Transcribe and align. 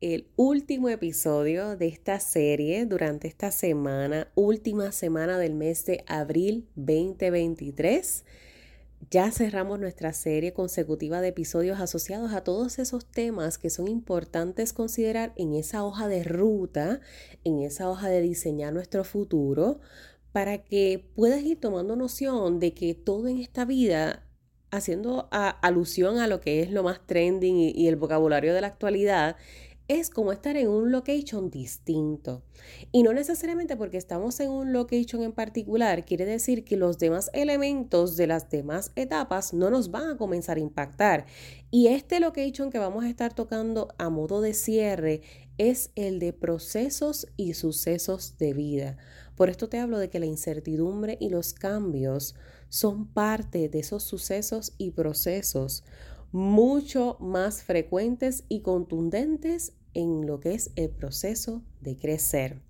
el 0.00 0.26
último 0.36 0.88
episodio 0.88 1.76
de 1.76 1.86
esta 1.88 2.20
serie 2.20 2.84
durante 2.86 3.28
esta 3.28 3.50
semana, 3.50 4.28
última 4.34 4.92
semana 4.92 5.38
del 5.38 5.54
mes 5.54 5.86
de 5.86 6.04
abril 6.06 6.68
2023. 6.74 8.24
Ya 9.10 9.30
cerramos 9.30 9.78
nuestra 9.78 10.12
serie 10.12 10.52
consecutiva 10.52 11.20
de 11.20 11.28
episodios 11.28 11.80
asociados 11.80 12.32
a 12.32 12.42
todos 12.42 12.78
esos 12.78 13.06
temas 13.06 13.58
que 13.58 13.70
son 13.70 13.88
importantes 13.88 14.72
considerar 14.72 15.32
en 15.36 15.54
esa 15.54 15.84
hoja 15.84 16.08
de 16.08 16.24
ruta, 16.24 17.00
en 17.44 17.60
esa 17.60 17.88
hoja 17.88 18.08
de 18.08 18.20
diseñar 18.20 18.72
nuestro 18.72 19.04
futuro, 19.04 19.80
para 20.32 20.58
que 20.58 21.08
puedas 21.14 21.42
ir 21.42 21.60
tomando 21.60 21.96
noción 21.96 22.58
de 22.58 22.74
que 22.74 22.94
todo 22.94 23.28
en 23.28 23.38
esta 23.38 23.64
vida, 23.64 24.26
haciendo 24.70 25.28
alusión 25.30 26.18
a 26.18 26.26
lo 26.26 26.40
que 26.40 26.62
es 26.62 26.70
lo 26.70 26.82
más 26.82 27.06
trending 27.06 27.56
y 27.56 27.86
el 27.86 27.96
vocabulario 27.96 28.52
de 28.54 28.60
la 28.60 28.66
actualidad, 28.66 29.36
es 29.86 30.08
como 30.08 30.32
estar 30.32 30.56
en 30.56 30.68
un 30.68 30.90
location 30.90 31.50
distinto. 31.50 32.42
Y 32.90 33.02
no 33.02 33.12
necesariamente 33.12 33.76
porque 33.76 33.98
estamos 33.98 34.40
en 34.40 34.50
un 34.50 34.72
location 34.72 35.22
en 35.22 35.32
particular, 35.32 36.04
quiere 36.04 36.24
decir 36.24 36.64
que 36.64 36.76
los 36.76 36.98
demás 36.98 37.30
elementos 37.34 38.16
de 38.16 38.26
las 38.26 38.48
demás 38.48 38.92
etapas 38.96 39.52
no 39.52 39.70
nos 39.70 39.90
van 39.90 40.10
a 40.10 40.16
comenzar 40.16 40.56
a 40.56 40.60
impactar. 40.60 41.26
Y 41.70 41.88
este 41.88 42.20
location 42.20 42.70
que 42.70 42.78
vamos 42.78 43.04
a 43.04 43.10
estar 43.10 43.34
tocando 43.34 43.88
a 43.98 44.08
modo 44.08 44.40
de 44.40 44.54
cierre 44.54 45.20
es 45.58 45.90
el 45.94 46.18
de 46.18 46.32
procesos 46.32 47.26
y 47.36 47.54
sucesos 47.54 48.38
de 48.38 48.54
vida. 48.54 48.96
Por 49.36 49.50
esto 49.50 49.68
te 49.68 49.78
hablo 49.78 49.98
de 49.98 50.10
que 50.10 50.20
la 50.20 50.26
incertidumbre 50.26 51.16
y 51.20 51.28
los 51.28 51.52
cambios 51.52 52.34
son 52.68 53.06
parte 53.06 53.68
de 53.68 53.80
esos 53.80 54.02
sucesos 54.02 54.72
y 54.78 54.92
procesos 54.92 55.84
mucho 56.34 57.16
más 57.20 57.62
frecuentes 57.62 58.42
y 58.48 58.62
contundentes 58.62 59.74
en 59.94 60.26
lo 60.26 60.40
que 60.40 60.54
es 60.54 60.72
el 60.74 60.90
proceso 60.90 61.62
de 61.80 61.96
crecer. 61.96 62.60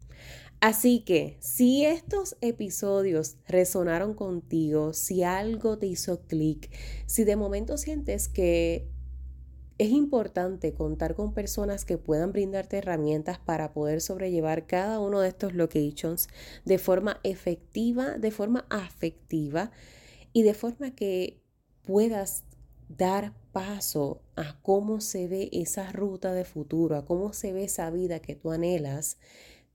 Así 0.61 1.01
que 1.01 1.39
si 1.41 1.83
estos 1.83 2.37
episodios 2.43 3.39
resonaron 3.49 4.13
contigo, 4.13 4.93
si 4.93 5.23
algo 5.23 5.79
te 5.79 5.87
hizo 5.87 6.27
clic, 6.27 6.71
si 7.07 7.25
de 7.25 7.37
momento 7.37 7.79
sientes 7.79 8.29
que 8.29 8.87
es 9.79 9.89
importante 9.89 10.75
contar 10.75 11.15
con 11.15 11.33
personas 11.33 11.87
que 11.87 11.97
puedan 11.97 12.33
brindarte 12.33 12.77
herramientas 12.77 13.39
para 13.39 13.73
poder 13.73 14.03
sobrellevar 14.03 14.67
cada 14.67 15.01
uno 15.01 15.21
de 15.21 15.29
estos 15.29 15.55
locations 15.55 16.29
de 16.67 16.77
forma 16.77 17.19
efectiva, 17.23 18.19
de 18.19 18.31
forma 18.31 18.67
afectiva 18.69 19.71
y 20.35 20.43
de 20.43 20.53
forma 20.53 20.95
que 20.95 21.41
puedas 21.87 22.45
dar 22.91 23.33
paso 23.55 24.21
a 24.35 24.61
cómo 24.63 25.01
se 25.01 25.29
ve 25.29 25.49
esa 25.53 25.93
ruta 25.93 26.35
de 26.35 26.45
futuro, 26.45 26.97
a 26.97 27.07
cómo 27.07 27.33
se 27.33 27.53
ve 27.53 27.63
esa 27.65 27.89
vida 27.91 28.19
que 28.19 28.35
tú 28.35 28.51
anhelas, 28.51 29.17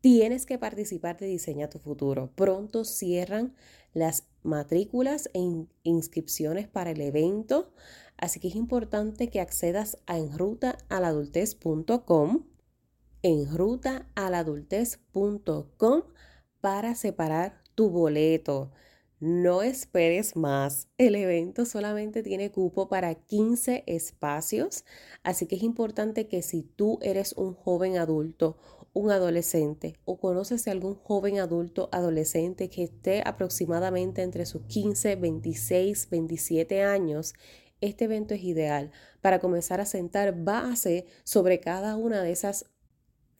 tienes 0.01 0.45
que 0.45 0.59
participar 0.59 1.17
de 1.17 1.27
Diseña 1.27 1.69
tu 1.69 1.79
futuro. 1.79 2.29
Pronto 2.35 2.83
cierran 2.83 3.55
las 3.93 4.25
matrículas 4.43 5.29
e 5.33 5.39
inscripciones 5.83 6.67
para 6.67 6.91
el 6.91 6.99
evento, 6.99 7.71
así 8.17 8.41
que 8.41 8.49
es 8.49 8.55
importante 8.55 9.29
que 9.29 9.39
accedas 9.39 9.97
a 10.07 10.17
enrutaaladultez.com, 10.17 12.43
enrutaaladultez.com 13.23 16.03
para 16.59 16.95
separar 16.95 17.63
tu 17.75 17.89
boleto. 17.89 18.71
No 19.19 19.63
esperes 19.63 20.37
más. 20.37 20.87
El 20.97 21.13
evento 21.15 21.65
solamente 21.65 22.23
tiene 22.23 22.51
cupo 22.51 22.87
para 22.87 23.15
15 23.15 23.83
espacios, 23.85 24.85
así 25.23 25.45
que 25.45 25.57
es 25.57 25.63
importante 25.63 26.27
que 26.27 26.41
si 26.41 26.63
tú 26.63 26.99
eres 27.01 27.33
un 27.33 27.53
joven 27.53 27.97
adulto, 27.97 28.57
un 28.93 29.11
adolescente 29.11 29.99
o 30.05 30.17
conoces 30.19 30.67
a 30.67 30.71
algún 30.71 30.95
joven 30.95 31.39
adulto 31.39 31.89
adolescente 31.91 32.69
que 32.69 32.83
esté 32.83 33.21
aproximadamente 33.25 34.21
entre 34.21 34.45
sus 34.45 34.61
15, 34.63 35.17
26, 35.17 36.09
27 36.09 36.83
años, 36.83 37.33
este 37.81 38.05
evento 38.05 38.33
es 38.33 38.43
ideal 38.43 38.91
para 39.19 39.39
comenzar 39.39 39.81
a 39.81 39.85
sentar 39.85 40.33
base 40.45 41.05
sobre 41.25 41.59
cada 41.59 41.97
una 41.97 42.23
de 42.23 42.31
esas 42.31 42.67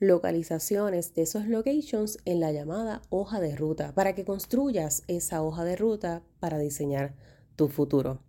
localizaciones 0.00 1.14
de 1.14 1.22
esos 1.22 1.46
locations 1.46 2.18
en 2.24 2.40
la 2.40 2.50
llamada 2.50 3.02
hoja 3.10 3.38
de 3.38 3.54
ruta 3.54 3.94
para 3.94 4.14
que 4.14 4.24
construyas 4.24 5.04
esa 5.06 5.42
hoja 5.42 5.62
de 5.62 5.76
ruta 5.76 6.22
para 6.40 6.58
diseñar 6.58 7.14
tu 7.54 7.68
futuro. 7.68 8.22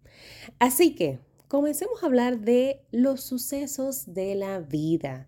Así 0.60 0.94
que 0.94 1.20
comencemos 1.48 2.04
a 2.04 2.06
hablar 2.06 2.42
de 2.42 2.82
los 2.92 3.22
sucesos 3.22 4.14
de 4.14 4.36
la 4.36 4.60
vida. 4.60 5.28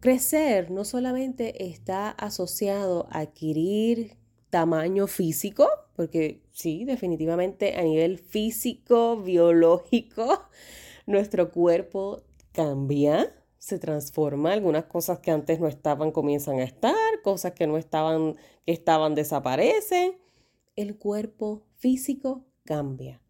Crecer 0.00 0.70
no 0.70 0.84
solamente 0.84 1.64
está 1.64 2.10
asociado 2.10 3.06
a 3.10 3.20
adquirir 3.20 4.16
tamaño 4.50 5.06
físico, 5.06 5.68
porque 5.94 6.42
sí, 6.50 6.84
definitivamente 6.84 7.76
a 7.76 7.82
nivel 7.82 8.18
físico, 8.18 9.16
biológico, 9.22 10.42
nuestro 11.06 11.52
cuerpo 11.52 12.22
cambia, 12.52 13.32
se 13.60 13.78
transforma, 13.78 14.52
algunas 14.52 14.86
cosas 14.86 15.18
que 15.18 15.30
antes 15.30 15.60
no 15.60 15.68
estaban 15.68 16.12
comienzan 16.12 16.60
a 16.60 16.64
estar, 16.64 16.94
cosas 17.22 17.52
que 17.52 17.66
no 17.66 17.76
estaban, 17.76 18.36
que 18.64 18.72
estaban 18.72 19.14
desaparecen. 19.14 20.16
El 20.76 20.96
cuerpo 20.96 21.66
físico 21.76 22.46
cambia. 22.64 23.20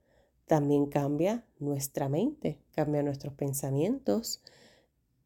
También 0.46 0.86
cambia 0.86 1.44
nuestra 1.58 2.08
mente, 2.08 2.62
cambia 2.70 3.02
nuestros 3.02 3.34
pensamientos, 3.34 4.40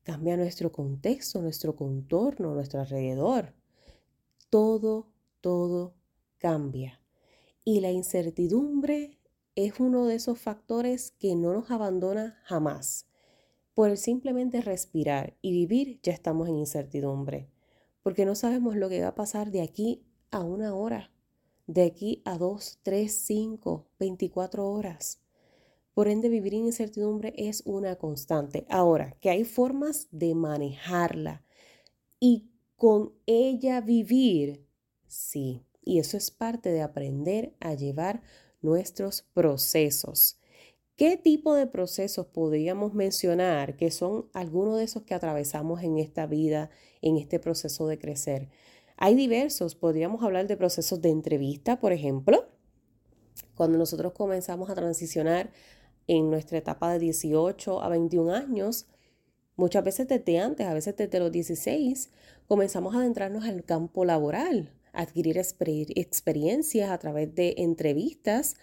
cambia 0.04 0.38
nuestro 0.38 0.72
contexto, 0.72 1.42
nuestro 1.42 1.76
contorno, 1.76 2.54
nuestro 2.54 2.80
alrededor. 2.80 3.52
Todo, 4.48 5.08
todo 5.42 5.92
cambia. 6.38 7.02
Y 7.62 7.80
la 7.80 7.90
incertidumbre 7.90 9.18
es 9.54 9.80
uno 9.80 10.06
de 10.06 10.14
esos 10.14 10.38
factores 10.38 11.10
que 11.10 11.36
no 11.36 11.52
nos 11.52 11.70
abandona 11.70 12.40
jamás 12.44 13.06
por 13.74 13.90
el 13.90 13.98
simplemente 13.98 14.60
respirar 14.60 15.36
y 15.42 15.52
vivir 15.52 16.00
ya 16.02 16.12
estamos 16.12 16.48
en 16.48 16.56
incertidumbre, 16.56 17.48
porque 18.02 18.24
no 18.24 18.34
sabemos 18.34 18.76
lo 18.76 18.88
que 18.88 19.02
va 19.02 19.08
a 19.08 19.14
pasar 19.14 19.50
de 19.50 19.62
aquí 19.62 20.04
a 20.30 20.40
una 20.40 20.74
hora, 20.74 21.10
de 21.66 21.82
aquí 21.84 22.22
a 22.24 22.38
dos, 22.38 22.78
tres, 22.82 23.12
cinco, 23.26 23.88
veinticuatro 23.98 24.70
horas. 24.70 25.20
Por 25.94 26.08
ende, 26.08 26.28
vivir 26.28 26.54
en 26.54 26.66
incertidumbre 26.66 27.34
es 27.36 27.62
una 27.66 27.96
constante. 27.96 28.66
Ahora, 28.68 29.16
que 29.20 29.30
hay 29.30 29.44
formas 29.44 30.08
de 30.10 30.34
manejarla 30.34 31.44
y 32.18 32.50
con 32.76 33.12
ella 33.26 33.80
vivir, 33.80 34.66
sí. 35.06 35.64
Y 35.82 35.98
eso 35.98 36.16
es 36.16 36.30
parte 36.30 36.70
de 36.70 36.82
aprender 36.82 37.54
a 37.60 37.74
llevar 37.74 38.22
nuestros 38.60 39.22
procesos. 39.22 40.38
¿Qué 40.96 41.16
tipo 41.16 41.54
de 41.54 41.66
procesos 41.66 42.26
podríamos 42.26 42.94
mencionar 42.94 43.76
que 43.76 43.90
son 43.90 44.28
algunos 44.32 44.76
de 44.76 44.84
esos 44.84 45.02
que 45.02 45.14
atravesamos 45.14 45.82
en 45.82 45.98
esta 45.98 46.26
vida, 46.26 46.70
en 47.02 47.16
este 47.16 47.40
proceso 47.40 47.88
de 47.88 47.98
crecer? 47.98 48.48
Hay 48.96 49.16
diversos, 49.16 49.74
podríamos 49.74 50.22
hablar 50.22 50.46
de 50.46 50.56
procesos 50.56 51.02
de 51.02 51.10
entrevista, 51.10 51.80
por 51.80 51.92
ejemplo, 51.92 52.46
cuando 53.56 53.76
nosotros 53.76 54.12
comenzamos 54.12 54.70
a 54.70 54.76
transicionar 54.76 55.50
en 56.06 56.30
nuestra 56.30 56.58
etapa 56.58 56.92
de 56.92 57.00
18 57.00 57.82
a 57.82 57.88
21 57.88 58.32
años, 58.32 58.86
muchas 59.56 59.82
veces 59.82 60.06
desde 60.06 60.38
antes, 60.38 60.64
a 60.64 60.74
veces 60.74 60.94
desde 60.96 61.18
los 61.18 61.32
16, 61.32 62.12
comenzamos 62.46 62.94
a 62.94 62.98
adentrarnos 62.98 63.44
al 63.46 63.64
campo 63.64 64.04
laboral, 64.04 64.72
adquirir 64.92 65.38
experiencias 65.38 66.90
a 66.90 66.98
través 66.98 67.34
de 67.34 67.54
entrevistas 67.58 68.54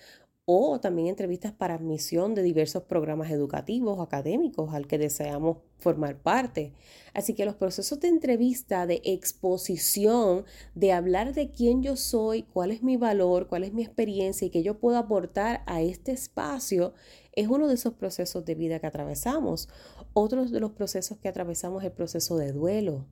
o 0.46 0.80
también 0.80 1.08
entrevistas 1.08 1.52
para 1.52 1.76
admisión 1.76 2.34
de 2.36 2.44
diversos 2.44 2.84
programas 2.84 3.32
educativos 3.32 3.98
o 3.98 4.02
académicos 4.02 4.74
al 4.74 4.88
que 4.88 4.98
deseamos 4.98 5.58
formar 5.78 6.18
parte. 6.22 6.74
Así 7.14 7.34
que 7.34 7.46
los 7.46 7.56
procesos 7.56 8.00
de 8.00 8.08
entrevista, 8.08 8.86
de 8.86 9.02
exposición, 9.04 10.46
de 10.76 10.94
hablar 10.94 11.34
de 11.34 11.52
quién 11.52 11.84
yo 11.84 11.96
soy, 11.96 12.44
cuál 12.44 12.72
es 12.72 12.84
mi 12.84 12.98
valor, 12.98 13.48
cuál 13.48 13.64
es 13.64 13.74
mi 13.74 13.84
experiencia 13.84 14.46
y 14.46 14.50
qué 14.50 14.64
yo 14.64 14.80
puedo 14.80 14.98
aportar 14.98 15.64
a 15.68 15.82
este 15.82 16.12
espacio, 16.12 16.94
es 17.34 17.48
uno 17.48 17.68
de 17.68 17.76
esos 17.76 17.94
procesos 17.94 18.44
de 18.44 18.56
vida 18.56 18.80
que 18.80 18.88
atravesamos. 18.88 19.70
Otro 20.14 20.46
de 20.46 20.60
los 20.60 20.72
procesos 20.72 21.18
que 21.20 21.30
atravesamos 21.30 21.84
es 21.84 21.88
el 21.88 21.94
proceso 21.94 22.38
de 22.38 22.52
duelo 22.52 23.06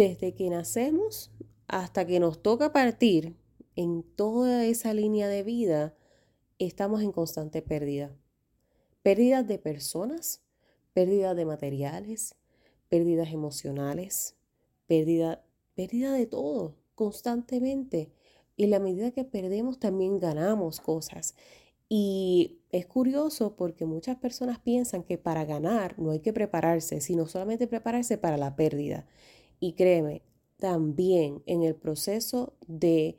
desde 0.00 0.32
que 0.32 0.48
nacemos 0.48 1.30
hasta 1.68 2.06
que 2.06 2.20
nos 2.20 2.40
toca 2.40 2.72
partir, 2.72 3.36
en 3.76 4.02
toda 4.02 4.64
esa 4.64 4.94
línea 4.94 5.28
de 5.28 5.42
vida, 5.42 5.94
estamos 6.66 7.02
en 7.02 7.12
constante 7.12 7.62
pérdida. 7.62 8.14
Pérdidas 9.02 9.46
de 9.48 9.58
personas, 9.58 10.42
pérdidas 10.92 11.34
de 11.36 11.46
materiales, 11.46 12.36
pérdidas 12.88 13.32
emocionales, 13.32 14.36
pérdida, 14.86 15.44
pérdida 15.74 16.12
de 16.12 16.26
todo, 16.26 16.76
constantemente. 16.94 18.12
Y 18.56 18.66
la 18.66 18.78
medida 18.78 19.10
que 19.10 19.24
perdemos 19.24 19.78
también 19.78 20.18
ganamos 20.18 20.80
cosas. 20.80 21.34
Y 21.88 22.60
es 22.70 22.86
curioso 22.86 23.56
porque 23.56 23.86
muchas 23.86 24.16
personas 24.16 24.58
piensan 24.58 25.02
que 25.02 25.18
para 25.18 25.44
ganar 25.44 25.98
no 25.98 26.10
hay 26.10 26.20
que 26.20 26.32
prepararse, 26.32 27.00
sino 27.00 27.26
solamente 27.26 27.66
prepararse 27.66 28.18
para 28.18 28.36
la 28.36 28.54
pérdida. 28.54 29.06
Y 29.60 29.72
créeme, 29.72 30.22
también 30.58 31.42
en 31.46 31.62
el 31.62 31.74
proceso 31.74 32.54
de 32.68 33.18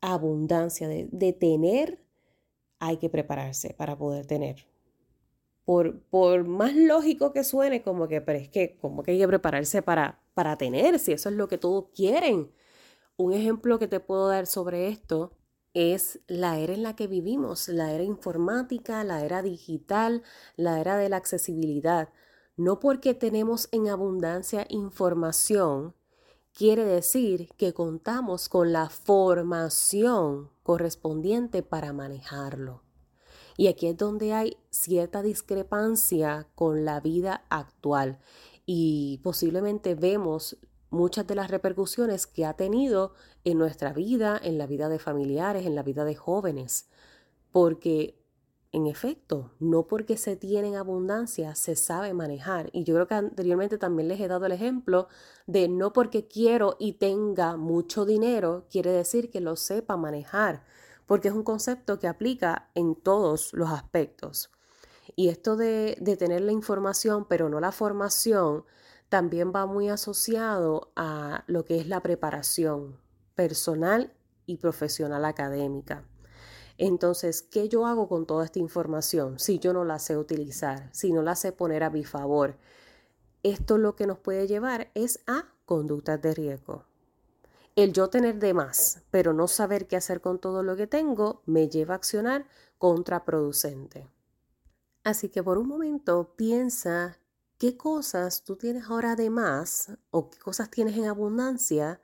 abundancia, 0.00 0.88
de, 0.88 1.08
de 1.10 1.32
tener, 1.32 1.98
hay 2.80 2.96
que 2.96 3.08
prepararse 3.10 3.74
para 3.74 3.96
poder 3.96 4.26
tener. 4.26 4.66
Por, 5.64 6.02
por, 6.04 6.44
más 6.44 6.74
lógico 6.74 7.32
que 7.32 7.44
suene, 7.44 7.82
como 7.82 8.08
que, 8.08 8.20
pero 8.20 8.38
es 8.38 8.48
que, 8.48 8.76
como 8.78 9.02
que 9.04 9.12
hay 9.12 9.18
que 9.18 9.28
prepararse 9.28 9.82
para, 9.82 10.20
para 10.34 10.56
tener, 10.56 10.98
si 10.98 11.12
eso 11.12 11.28
es 11.28 11.36
lo 11.36 11.46
que 11.46 11.58
todos 11.58 11.90
quieren. 11.94 12.50
Un 13.16 13.32
ejemplo 13.32 13.78
que 13.78 13.86
te 13.86 14.00
puedo 14.00 14.28
dar 14.28 14.46
sobre 14.46 14.88
esto 14.88 15.36
es 15.74 16.20
la 16.26 16.58
era 16.58 16.74
en 16.74 16.82
la 16.82 16.96
que 16.96 17.06
vivimos, 17.06 17.68
la 17.68 17.92
era 17.92 18.02
informática, 18.02 19.04
la 19.04 19.24
era 19.24 19.42
digital, 19.42 20.22
la 20.56 20.80
era 20.80 20.96
de 20.96 21.08
la 21.08 21.16
accesibilidad. 21.16 22.08
No 22.56 22.80
porque 22.80 23.14
tenemos 23.14 23.68
en 23.72 23.88
abundancia 23.88 24.66
información, 24.70 25.94
quiere 26.52 26.84
decir 26.84 27.48
que 27.56 27.72
contamos 27.72 28.48
con 28.48 28.72
la 28.72 28.88
formación 28.88 30.50
correspondiente 30.70 31.64
para 31.64 31.92
manejarlo. 31.92 32.84
Y 33.56 33.66
aquí 33.66 33.88
es 33.88 33.96
donde 33.96 34.34
hay 34.34 34.56
cierta 34.70 35.20
discrepancia 35.20 36.46
con 36.54 36.84
la 36.84 37.00
vida 37.00 37.44
actual 37.50 38.20
y 38.66 39.18
posiblemente 39.24 39.96
vemos 39.96 40.58
muchas 40.88 41.26
de 41.26 41.34
las 41.34 41.50
repercusiones 41.50 42.28
que 42.28 42.46
ha 42.46 42.54
tenido 42.54 43.14
en 43.42 43.58
nuestra 43.58 43.92
vida, 43.92 44.40
en 44.40 44.58
la 44.58 44.68
vida 44.68 44.88
de 44.88 45.00
familiares, 45.00 45.66
en 45.66 45.74
la 45.74 45.82
vida 45.82 46.04
de 46.04 46.14
jóvenes. 46.14 46.88
Porque, 47.50 48.19
en 48.72 48.86
efecto, 48.86 49.52
no 49.58 49.86
porque 49.86 50.16
se 50.16 50.36
tiene 50.36 50.68
en 50.68 50.76
abundancia 50.76 51.54
se 51.54 51.74
sabe 51.76 52.14
manejar. 52.14 52.70
Y 52.72 52.84
yo 52.84 52.94
creo 52.94 53.08
que 53.08 53.14
anteriormente 53.14 53.78
también 53.78 54.08
les 54.08 54.20
he 54.20 54.28
dado 54.28 54.46
el 54.46 54.52
ejemplo 54.52 55.08
de 55.46 55.68
no 55.68 55.92
porque 55.92 56.28
quiero 56.28 56.76
y 56.78 56.94
tenga 56.94 57.56
mucho 57.56 58.04
dinero, 58.04 58.66
quiere 58.70 58.92
decir 58.92 59.30
que 59.30 59.40
lo 59.40 59.56
sepa 59.56 59.96
manejar 59.96 60.62
porque 61.10 61.26
es 61.26 61.34
un 61.34 61.42
concepto 61.42 61.98
que 61.98 62.06
aplica 62.06 62.70
en 62.76 62.94
todos 62.94 63.52
los 63.52 63.70
aspectos. 63.70 64.52
Y 65.16 65.28
esto 65.28 65.56
de, 65.56 65.96
tener 66.16 66.40
la 66.42 66.52
información, 66.52 67.26
pero 67.28 67.48
no 67.48 67.58
la 67.58 67.72
formación, 67.72 68.64
también 69.08 69.50
va 69.52 69.66
muy 69.66 69.88
asociado 69.88 70.92
a 70.94 71.42
lo 71.48 71.64
que 71.64 71.80
es 71.80 71.88
la 71.88 72.00
preparación 72.00 72.96
personal 73.34 74.12
y 74.46 74.58
profesional 74.58 75.24
académica. 75.24 76.04
Entonces, 76.82 77.42
¿qué 77.42 77.68
yo 77.68 77.84
hago 77.84 78.08
con 78.08 78.24
toda 78.24 78.46
esta 78.46 78.58
información 78.58 79.38
si 79.38 79.58
yo 79.58 79.74
no 79.74 79.84
la 79.84 79.98
sé 79.98 80.16
utilizar, 80.16 80.88
si 80.94 81.12
no 81.12 81.20
la 81.20 81.36
sé 81.36 81.52
poner 81.52 81.82
a 81.82 81.90
mi 81.90 82.04
favor? 82.04 82.56
Esto 83.42 83.76
lo 83.76 83.96
que 83.96 84.06
nos 84.06 84.18
puede 84.18 84.46
llevar 84.46 84.90
es 84.94 85.20
a 85.26 85.44
conductas 85.66 86.22
de 86.22 86.32
riesgo. 86.32 86.86
El 87.76 87.92
yo 87.92 88.08
tener 88.08 88.38
de 88.38 88.54
más, 88.54 89.02
pero 89.10 89.34
no 89.34 89.46
saber 89.46 89.88
qué 89.88 89.96
hacer 89.96 90.22
con 90.22 90.38
todo 90.38 90.62
lo 90.62 90.74
que 90.74 90.86
tengo, 90.86 91.42
me 91.44 91.68
lleva 91.68 91.92
a 91.92 91.98
accionar 91.98 92.46
contraproducente. 92.78 94.08
Así 95.04 95.28
que 95.28 95.42
por 95.42 95.58
un 95.58 95.68
momento 95.68 96.32
piensa 96.34 97.18
qué 97.58 97.76
cosas 97.76 98.42
tú 98.42 98.56
tienes 98.56 98.84
ahora 98.84 99.16
de 99.16 99.28
más 99.28 99.98
o 100.10 100.30
qué 100.30 100.38
cosas 100.38 100.70
tienes 100.70 100.96
en 100.96 101.04
abundancia, 101.04 102.00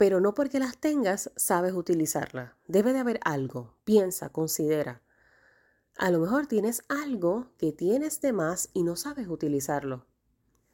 pero 0.00 0.18
no 0.18 0.32
porque 0.32 0.58
las 0.58 0.78
tengas 0.78 1.30
sabes 1.36 1.74
utilizarlas. 1.74 2.52
Debe 2.66 2.94
de 2.94 3.00
haber 3.00 3.20
algo. 3.22 3.74
Piensa, 3.84 4.30
considera. 4.30 5.02
A 5.98 6.10
lo 6.10 6.20
mejor 6.20 6.46
tienes 6.46 6.84
algo 6.88 7.48
que 7.58 7.72
tienes 7.72 8.22
de 8.22 8.32
más 8.32 8.70
y 8.72 8.82
no 8.82 8.96
sabes 8.96 9.28
utilizarlo. 9.28 10.06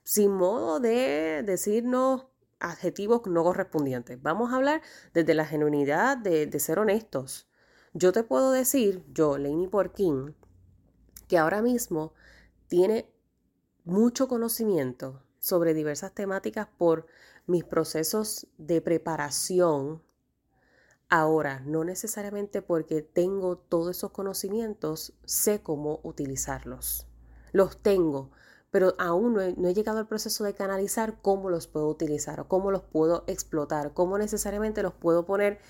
Sin 0.04 0.30
modo 0.30 0.78
de 0.78 1.42
decirnos 1.44 2.28
adjetivos 2.60 3.22
no 3.26 3.42
correspondientes. 3.42 4.22
Vamos 4.22 4.52
a 4.52 4.56
hablar 4.58 4.80
desde 5.12 5.34
la 5.34 5.44
genuinidad 5.44 6.16
de, 6.16 6.60
ser 6.60 6.78
honestos. 6.78 7.48
Yo 7.94 8.12
te 8.12 8.22
puedo 8.22 8.52
decir, 8.52 9.04
yo, 9.12 9.38
Lainey 9.38 9.66
Porkin, 9.66 10.36
que 11.26 11.36
ahora 11.36 11.62
mismo 11.62 12.12
tiene 12.68 13.12
mucho 13.82 14.28
conocimiento 14.28 15.20
sobre 15.40 15.74
diversas 15.74 16.12
temáticas 16.12 16.68
por 16.78 17.08
mis 17.46 17.64
procesos 17.64 18.46
de 18.58 18.80
preparación. 18.80 20.02
Ahora, 21.08 21.60
no 21.60 21.84
necesariamente 21.84 22.62
porque 22.62 23.02
tengo 23.02 23.56
todos 23.56 23.96
esos 23.96 24.10
conocimientos, 24.10 25.14
sé 25.24 25.62
cómo 25.62 26.00
utilizarlos. 26.02 27.06
Los 27.52 27.80
tengo, 27.80 28.30
pero 28.72 28.94
aún 28.98 29.34
no 29.34 29.68
he, 29.68 29.74
llegado 29.74 29.98
al 29.98 30.08
proceso 30.08 30.42
de 30.42 30.54
canalizar 30.54 31.20
cómo 31.22 31.48
los 31.48 31.68
puedo 31.68 31.88
utilizar 31.88 32.40
o 32.40 32.48
cómo 32.48 32.72
los 32.72 32.82
puedo 32.82 33.24
explotar, 33.28 33.94
cómo 33.94 34.18
necesariamente 34.18 34.82
los 34.82 34.94
puedo 34.94 35.24
poner 35.24 35.60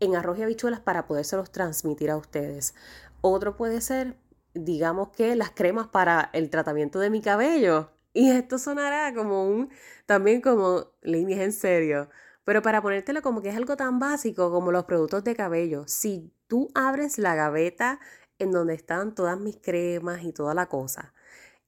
en 0.00 0.16
arroz 0.16 0.38
y 0.38 0.42
habichuelas 0.42 0.80
para 0.80 1.06
podérselos 1.06 1.50
transmitir 1.50 2.10
a 2.10 2.16
ustedes. 2.16 2.74
Otro 3.20 3.56
puede 3.56 3.82
ser, 3.82 4.16
digamos 4.54 5.10
que 5.10 5.36
las 5.36 5.50
cremas 5.50 5.88
para 5.88 6.30
el 6.32 6.48
tratamiento 6.48 6.98
de 6.98 7.10
mi 7.10 7.20
cabello. 7.20 7.95
Y 8.16 8.30
esto 8.30 8.58
sonará 8.58 9.12
como 9.12 9.46
un, 9.46 9.68
también 10.06 10.40
como 10.40 10.90
líneas 11.02 11.40
en 11.40 11.52
serio. 11.52 12.08
Pero 12.46 12.62
para 12.62 12.80
ponértelo 12.80 13.20
como 13.20 13.42
que 13.42 13.50
es 13.50 13.56
algo 13.56 13.76
tan 13.76 13.98
básico 13.98 14.50
como 14.50 14.72
los 14.72 14.86
productos 14.86 15.22
de 15.22 15.36
cabello. 15.36 15.84
Si 15.86 16.32
tú 16.46 16.70
abres 16.74 17.18
la 17.18 17.34
gaveta 17.34 18.00
en 18.38 18.52
donde 18.52 18.72
están 18.72 19.14
todas 19.14 19.38
mis 19.38 19.58
cremas 19.58 20.24
y 20.24 20.32
toda 20.32 20.54
la 20.54 20.66
cosa, 20.66 21.12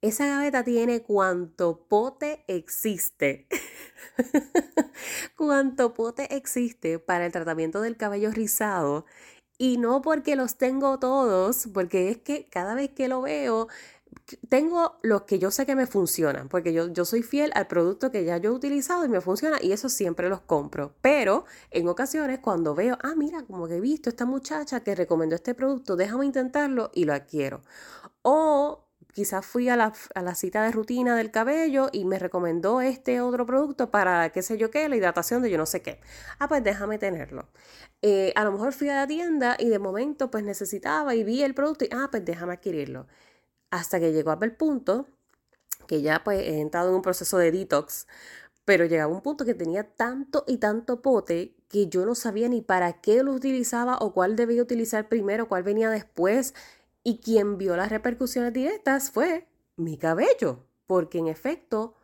esa 0.01 0.25
gaveta 0.25 0.63
tiene 0.63 1.03
cuanto 1.03 1.85
pote 1.87 2.45
existe. 2.47 3.47
cuanto 5.37 5.93
pote 5.93 6.35
existe 6.35 6.97
para 6.97 7.27
el 7.27 7.31
tratamiento 7.31 7.79
del 7.79 7.95
cabello 7.95 8.31
rizado. 8.31 9.05
Y 9.61 9.77
no 9.77 10.01
porque 10.01 10.37
los 10.37 10.57
tengo 10.57 10.99
todos, 10.99 11.67
porque 11.73 12.09
es 12.09 12.17
que 12.17 12.45
cada 12.49 12.75
vez 12.75 12.91
que 12.91 13.09
lo 13.09 13.21
veo, 13.21 13.67
tengo 14.49 14.99
los 15.01 15.23
que 15.23 15.39
yo 15.39 15.51
sé 15.51 15.65
que 15.65 15.75
me 15.75 15.87
funcionan, 15.87 16.49
porque 16.49 16.73
yo, 16.73 16.87
yo 16.91 17.05
soy 17.05 17.23
fiel 17.23 17.51
al 17.55 17.67
producto 17.67 18.11
que 18.11 18.23
ya 18.25 18.37
yo 18.37 18.51
he 18.51 18.53
utilizado 18.53 19.05
y 19.05 19.09
me 19.09 19.21
funciona 19.21 19.57
y 19.61 19.71
eso 19.71 19.89
siempre 19.89 20.29
los 20.29 20.41
compro. 20.41 20.93
Pero 21.01 21.45
en 21.71 21.87
ocasiones 21.87 22.39
cuando 22.39 22.75
veo, 22.75 22.97
ah, 23.01 23.13
mira, 23.15 23.43
como 23.43 23.67
que 23.67 23.77
he 23.77 23.81
visto 23.81 24.09
esta 24.09 24.25
muchacha 24.25 24.81
que 24.81 24.95
recomendó 24.95 25.35
este 25.35 25.53
producto, 25.53 25.95
déjame 25.95 26.25
intentarlo 26.25 26.91
y 26.93 27.05
lo 27.05 27.13
adquiero. 27.13 27.61
O 28.21 28.85
quizás 29.13 29.45
fui 29.45 29.69
a 29.69 29.75
la, 29.75 29.93
cita 30.35 30.63
de 30.63 30.71
rutina 30.71 31.15
del 31.15 31.31
cabello 31.31 31.89
y 31.91 32.05
me 32.05 32.19
recomendó 32.19 32.81
este 32.81 33.21
otro 33.21 33.45
producto 33.45 33.91
para 33.91 34.29
qué 34.29 34.41
sé 34.41 34.57
yo 34.57 34.71
qué, 34.71 34.87
la 34.87 34.95
hidratación 34.95 35.41
de 35.41 35.49
yo 35.49 35.57
no 35.57 35.65
sé 35.65 35.81
qué. 35.81 35.99
Ah, 36.39 36.47
pues 36.47 36.63
déjame 36.63 36.97
tenerlo. 36.97 37.49
Eh, 38.01 38.31
a 38.35 38.43
lo 38.43 38.51
mejor 38.51 38.73
fui 38.73 38.89
a 38.89 38.95
la 38.95 39.07
tienda 39.07 39.57
y 39.59 39.69
de 39.69 39.79
momento 39.79 40.31
pues 40.31 40.43
necesitaba 40.43 41.15
y 41.15 41.23
vi 41.23 41.43
el 41.43 41.53
producto 41.53 41.85
y 41.85 41.89
ah, 41.91 42.07
pues 42.11 42.23
déjame 42.23 42.53
adquirirlo. 42.53 43.07
Hasta 43.71 43.99
que 43.99 44.11
llegó 44.11 44.31
a 44.31 44.39
el 44.41 44.55
punto 44.55 45.07
que 45.87 46.01
ya 46.03 46.23
pues 46.23 46.39
he 46.39 46.61
entrado 46.61 46.89
en 46.89 46.95
un 46.95 47.01
proceso 47.01 47.37
de 47.37 47.51
detox, 47.51 48.07
pero 48.63 48.85
llegaba 48.85 49.11
un 49.11 49.21
punto 49.21 49.45
que 49.45 49.55
tenía 49.55 49.83
tanto 49.95 50.43
y 50.47 50.57
tanto 50.57 51.01
pote 51.01 51.55
que 51.67 51.87
yo 51.87 52.05
no 52.05 52.13
sabía 52.13 52.47
ni 52.47 52.61
para 52.61 53.01
qué 53.01 53.23
lo 53.23 53.33
utilizaba 53.33 53.97
o 53.97 54.13
cuál 54.13 54.35
debía 54.35 54.61
utilizar 54.61 55.09
primero, 55.09 55.47
cuál 55.47 55.63
venía 55.63 55.89
después. 55.89 56.53
Y 57.03 57.19
quien 57.19 57.57
vio 57.57 57.75
las 57.75 57.89
repercusiones 57.89 58.53
directas 58.53 59.09
fue 59.09 59.47
mi 59.77 59.97
cabello, 59.97 60.65
porque 60.85 61.17
en 61.17 61.27
efecto 61.27 61.95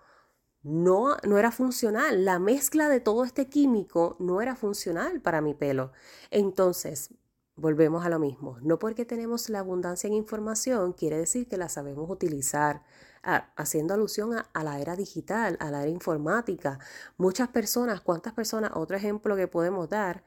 no, 0.63 1.17
no 1.27 1.37
era 1.37 1.51
funcional. 1.51 2.25
La 2.25 2.39
mezcla 2.39 2.89
de 2.89 2.99
todo 3.01 3.23
este 3.23 3.49
químico 3.49 4.15
no 4.19 4.41
era 4.41 4.55
funcional 4.55 5.21
para 5.21 5.41
mi 5.41 5.53
pelo. 5.53 5.91
Entonces, 6.31 7.11
volvemos 7.55 8.05
a 8.05 8.09
lo 8.09 8.19
mismo. 8.19 8.57
No 8.61 8.79
porque 8.79 9.05
tenemos 9.05 9.49
la 9.49 9.59
abundancia 9.59 10.07
en 10.07 10.13
información 10.13 10.93
quiere 10.93 11.17
decir 11.17 11.47
que 11.47 11.57
la 11.57 11.69
sabemos 11.69 12.09
utilizar. 12.09 12.83
haciendo 13.55 13.95
alusión 13.95 14.33
a, 14.53 14.63
la 14.63 14.79
era 14.79 14.95
digital, 14.95 15.57
a 15.59 15.71
la 15.71 15.81
era 15.81 15.89
informática. 15.89 16.79
Muchas 17.17 17.49
personas, 17.49 18.01
¿cuántas 18.01 18.33
personas? 18.33 18.71
Otro 18.75 18.95
ejemplo 18.97 19.35
que 19.35 19.47
podemos 19.47 19.89
dar 19.89 20.23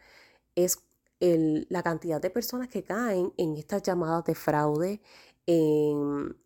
es 0.57 0.83
la 1.21 1.83
cantidad 1.83 2.21
de 2.21 2.31
personas 2.31 2.69
que 2.69 2.85
caen 2.85 3.33
en 3.37 3.57
estas 3.57 3.83
llamadas 3.83 4.25
de 4.25 4.35
fraude, 4.35 5.01
en, 5.47 6.37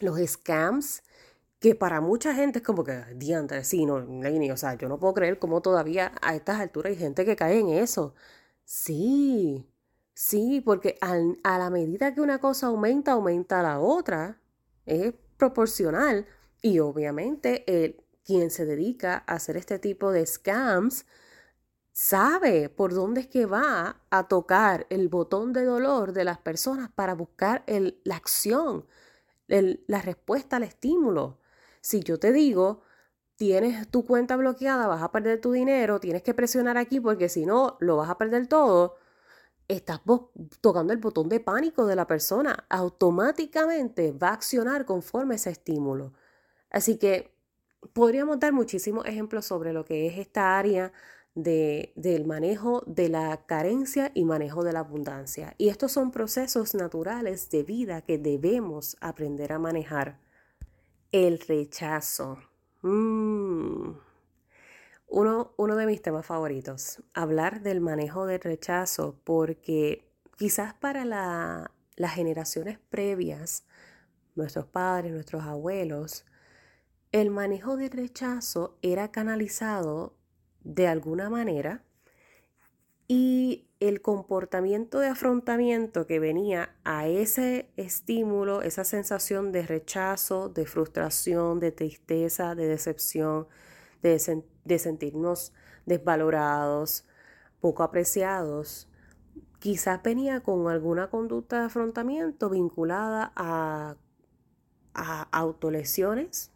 los 0.00 0.18
scams, 0.18 1.02
que 1.60 1.74
para 1.74 2.00
mucha 2.00 2.34
gente 2.34 2.58
es 2.58 2.64
como 2.64 2.84
que, 2.84 3.04
diantre, 3.16 3.64
sí, 3.64 3.86
no, 3.86 3.96
o 3.96 4.56
sea, 4.56 4.74
yo 4.74 4.88
no 4.88 4.98
puedo 4.98 5.14
creer 5.14 5.38
cómo 5.38 5.62
todavía 5.62 6.12
a 6.22 6.34
estas 6.34 6.60
alturas 6.60 6.90
hay 6.90 6.96
gente 6.96 7.24
que 7.24 7.36
cae 7.36 7.60
en 7.60 7.68
eso. 7.70 8.14
Sí, 8.64 9.68
sí, 10.14 10.60
porque 10.64 10.98
a 11.00 11.58
la 11.58 11.70
medida 11.70 12.14
que 12.14 12.20
una 12.20 12.38
cosa 12.40 12.68
aumenta, 12.68 13.12
aumenta 13.12 13.62
la 13.62 13.80
otra. 13.80 14.40
Es 14.86 15.14
proporcional. 15.36 16.26
Y 16.62 16.78
obviamente 16.78 17.64
el, 17.66 18.02
quien 18.24 18.50
se 18.50 18.64
dedica 18.66 19.24
a 19.26 19.34
hacer 19.34 19.56
este 19.56 19.78
tipo 19.78 20.12
de 20.12 20.26
scams 20.26 21.06
sabe 21.92 22.68
por 22.70 22.94
dónde 22.94 23.22
es 23.22 23.26
que 23.28 23.46
va 23.46 24.02
a 24.10 24.28
tocar 24.28 24.86
el 24.90 25.08
botón 25.08 25.52
de 25.52 25.64
dolor 25.64 26.12
de 26.12 26.24
las 26.24 26.38
personas 26.38 26.90
para 26.90 27.14
buscar 27.14 27.64
el, 27.66 28.00
la 28.04 28.16
acción, 28.16 28.86
la 29.48 30.02
respuesta 30.02 30.56
al 30.56 30.64
estímulo. 30.64 31.38
Si 31.80 32.00
yo 32.02 32.18
te 32.18 32.32
digo, 32.32 32.82
tienes 33.36 33.88
tu 33.88 34.04
cuenta 34.04 34.36
bloqueada, 34.36 34.86
vas 34.86 35.02
a 35.02 35.12
perder 35.12 35.40
tu 35.40 35.52
dinero, 35.52 36.00
tienes 36.00 36.22
que 36.22 36.34
presionar 36.34 36.76
aquí 36.76 37.00
porque 37.00 37.28
si 37.28 37.46
no, 37.46 37.76
lo 37.80 37.96
vas 37.96 38.10
a 38.10 38.18
perder 38.18 38.46
todo, 38.46 38.96
estás 39.68 40.00
tocando 40.60 40.92
el 40.92 40.98
botón 40.98 41.28
de 41.28 41.40
pánico 41.40 41.86
de 41.86 41.96
la 41.96 42.06
persona. 42.06 42.66
Automáticamente 42.68 44.12
va 44.12 44.28
a 44.28 44.34
accionar 44.34 44.84
conforme 44.84 45.36
ese 45.36 45.50
estímulo. 45.50 46.12
Así 46.70 46.98
que 46.98 47.34
podríamos 47.92 48.38
dar 48.40 48.52
muchísimos 48.52 49.06
ejemplos 49.06 49.46
sobre 49.46 49.72
lo 49.72 49.84
que 49.84 50.06
es 50.06 50.18
esta 50.18 50.58
área 50.58 50.92
de, 51.34 51.92
del 51.96 52.26
manejo 52.26 52.82
de 52.86 53.08
la 53.08 53.44
carencia 53.46 54.10
y 54.14 54.24
manejo 54.24 54.62
de 54.64 54.72
la 54.72 54.80
abundancia. 54.80 55.54
Y 55.58 55.68
estos 55.68 55.92
son 55.92 56.10
procesos 56.10 56.74
naturales 56.74 57.50
de 57.50 57.62
vida 57.62 58.02
que 58.02 58.18
debemos 58.18 58.96
aprender 59.00 59.52
a 59.52 59.58
manejar. 59.58 60.20
El 61.10 61.40
rechazo. 61.40 62.38
Mm. 62.82 63.92
Uno, 65.08 65.52
uno 65.58 65.76
de 65.76 65.86
mis 65.86 66.00
temas 66.00 66.24
favoritos, 66.24 67.02
hablar 67.14 67.62
del 67.62 67.80
manejo 67.80 68.26
del 68.26 68.40
rechazo, 68.40 69.20
porque 69.24 70.08
quizás 70.38 70.74
para 70.74 71.04
la, 71.04 71.70
las 71.96 72.14
generaciones 72.14 72.78
previas, 72.78 73.66
nuestros 74.34 74.66
padres, 74.66 75.12
nuestros 75.12 75.42
abuelos, 75.44 76.24
el 77.12 77.30
manejo 77.30 77.76
del 77.76 77.90
rechazo 77.90 78.78
era 78.80 79.10
canalizado 79.10 80.16
de 80.64 80.88
alguna 80.88 81.28
manera 81.28 81.84
y 83.06 83.66
el 83.88 84.00
comportamiento 84.00 85.00
de 85.00 85.08
afrontamiento 85.08 86.06
que 86.06 86.20
venía 86.20 86.72
a 86.84 87.08
ese 87.08 87.68
estímulo, 87.76 88.62
esa 88.62 88.84
sensación 88.84 89.50
de 89.50 89.66
rechazo, 89.66 90.48
de 90.48 90.66
frustración, 90.66 91.58
de 91.58 91.72
tristeza, 91.72 92.54
de 92.54 92.68
decepción, 92.68 93.48
de, 94.00 94.20
sentirnos 94.78 95.52
desvalorados, 95.84 97.04
poco 97.60 97.82
apreciados, 97.82 98.88
quizás 99.58 100.00
venía 100.00 100.40
con 100.44 100.70
alguna 100.70 101.10
conducta 101.10 101.58
de 101.58 101.66
afrontamiento 101.66 102.50
vinculada 102.50 103.32
a, 103.34 103.96
a 104.94 105.22
autolesiones, 105.32 106.52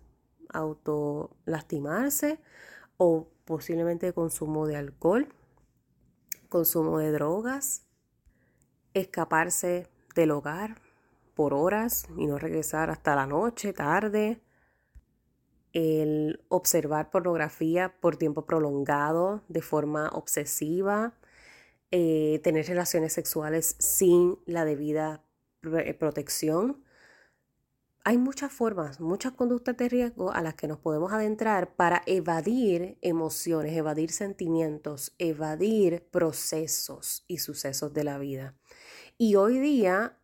autolastimarse 0.48 2.38
o 2.98 3.26
posiblemente 3.44 4.12
consumo 4.12 4.68
de 4.68 4.76
alcohol 4.76 5.28
consumo 6.56 7.00
de 7.00 7.12
drogas, 7.12 7.82
escaparse 8.94 9.90
del 10.14 10.30
hogar 10.30 10.80
por 11.34 11.52
horas 11.52 12.06
y 12.16 12.26
no 12.26 12.38
regresar 12.38 12.88
hasta 12.88 13.14
la 13.14 13.26
noche, 13.26 13.74
tarde, 13.74 14.40
el 15.74 16.42
observar 16.48 17.10
pornografía 17.10 17.94
por 18.00 18.16
tiempo 18.16 18.46
prolongado 18.46 19.42
de 19.48 19.60
forma 19.60 20.08
obsesiva, 20.14 21.12
eh, 21.90 22.40
tener 22.42 22.66
relaciones 22.66 23.12
sexuales 23.12 23.76
sin 23.78 24.38
la 24.46 24.64
debida 24.64 25.22
protección, 25.98 26.82
hay 28.06 28.18
muchas 28.18 28.52
formas, 28.52 29.00
muchas 29.00 29.32
conductas 29.32 29.76
de 29.76 29.88
riesgo 29.88 30.30
a 30.30 30.40
las 30.40 30.54
que 30.54 30.68
nos 30.68 30.78
podemos 30.78 31.12
adentrar 31.12 31.74
para 31.74 32.04
evadir 32.06 32.98
emociones, 33.02 33.76
evadir 33.76 34.12
sentimientos, 34.12 35.12
evadir 35.18 36.06
procesos 36.12 37.24
y 37.26 37.38
sucesos 37.38 37.92
de 37.92 38.04
la 38.04 38.18
vida. 38.18 38.54
Y 39.18 39.34
hoy 39.34 39.58
día, 39.58 40.20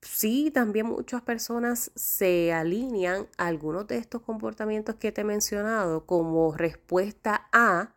sí, 0.00 0.50
también 0.50 0.86
muchas 0.86 1.20
personas 1.20 1.90
se 1.94 2.54
alinean 2.54 3.28
a 3.36 3.48
algunos 3.48 3.86
de 3.88 3.98
estos 3.98 4.22
comportamientos 4.22 4.94
que 4.94 5.12
te 5.12 5.20
he 5.20 5.24
mencionado 5.24 6.06
como 6.06 6.56
respuesta 6.56 7.50
a, 7.52 7.94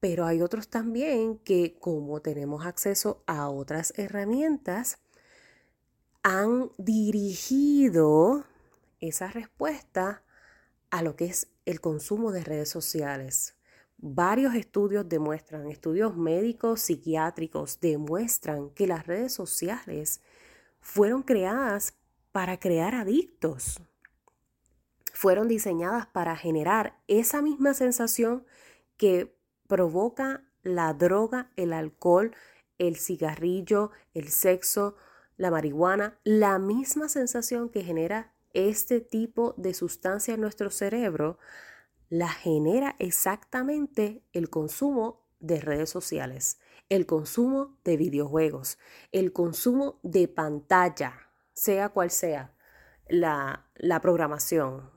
pero 0.00 0.24
hay 0.24 0.40
otros 0.40 0.70
también 0.70 1.36
que 1.36 1.76
como 1.78 2.22
tenemos 2.22 2.64
acceso 2.64 3.22
a 3.26 3.50
otras 3.50 3.92
herramientas, 3.98 5.00
han 6.22 6.70
dirigido 6.78 8.44
esa 9.00 9.28
respuesta 9.28 10.22
a 10.90 11.02
lo 11.02 11.16
que 11.16 11.26
es 11.26 11.48
el 11.64 11.80
consumo 11.80 12.32
de 12.32 12.44
redes 12.44 12.68
sociales. 12.68 13.54
Varios 13.98 14.54
estudios 14.54 15.08
demuestran, 15.08 15.66
estudios 15.68 16.16
médicos, 16.16 16.80
psiquiátricos, 16.80 17.80
demuestran 17.80 18.70
que 18.70 18.86
las 18.86 19.06
redes 19.06 19.32
sociales 19.32 20.20
fueron 20.80 21.22
creadas 21.22 21.94
para 22.32 22.60
crear 22.60 22.94
adictos. 22.94 23.80
Fueron 25.12 25.48
diseñadas 25.48 26.06
para 26.06 26.36
generar 26.36 27.00
esa 27.08 27.42
misma 27.42 27.74
sensación 27.74 28.46
que 28.96 29.34
provoca 29.66 30.44
la 30.62 30.94
droga, 30.94 31.50
el 31.56 31.72
alcohol, 31.72 32.34
el 32.78 32.96
cigarrillo, 32.96 33.90
el 34.14 34.28
sexo, 34.28 34.96
la 35.38 35.50
marihuana, 35.50 36.18
la 36.24 36.58
misma 36.58 37.08
sensación 37.08 37.70
que 37.70 37.82
genera 37.82 38.34
este 38.52 39.00
tipo 39.00 39.54
de 39.56 39.72
sustancia 39.72 40.34
en 40.34 40.42
nuestro 40.42 40.70
cerebro, 40.70 41.38
la 42.10 42.28
genera 42.28 42.96
exactamente 42.98 44.22
el 44.32 44.50
consumo 44.50 45.26
de 45.40 45.60
redes 45.60 45.88
sociales, 45.88 46.58
el 46.88 47.06
consumo 47.06 47.78
de 47.84 47.96
videojuegos, 47.96 48.78
el 49.12 49.32
consumo 49.32 50.00
de 50.02 50.28
pantalla, 50.28 51.14
sea 51.52 51.88
cual 51.90 52.10
sea 52.10 52.54
la, 53.08 53.70
la 53.76 54.00
programación. 54.00 54.90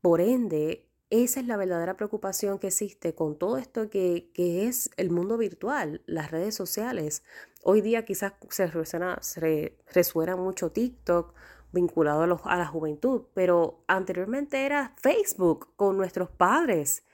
Por 0.00 0.20
ende, 0.20 0.90
esa 1.10 1.40
es 1.40 1.46
la 1.46 1.56
verdadera 1.56 1.96
preocupación 1.96 2.60
que 2.60 2.68
existe 2.68 3.16
con 3.16 3.36
todo 3.36 3.58
esto 3.58 3.90
que, 3.90 4.30
es 4.36 4.90
el 4.96 5.10
mundo 5.10 5.36
virtual, 5.36 6.02
las 6.06 6.30
redes 6.30 6.54
sociales. 6.54 7.24
Hoy 7.62 7.80
día 7.80 8.04
quizás 8.04 8.32
se 8.48 8.66
resuena, 8.66 10.36
mucho 10.36 10.72
TikTok 10.72 11.34
vinculado 11.72 12.22
a, 12.22 12.52
a 12.52 12.56
la 12.56 12.66
juventud, 12.66 13.24
pero 13.34 13.84
anteriormente 13.86 14.64
era 14.64 14.94
Facebook 14.96 15.68
con 15.76 15.96
nuestros 15.96 16.30
padres. 16.30 17.04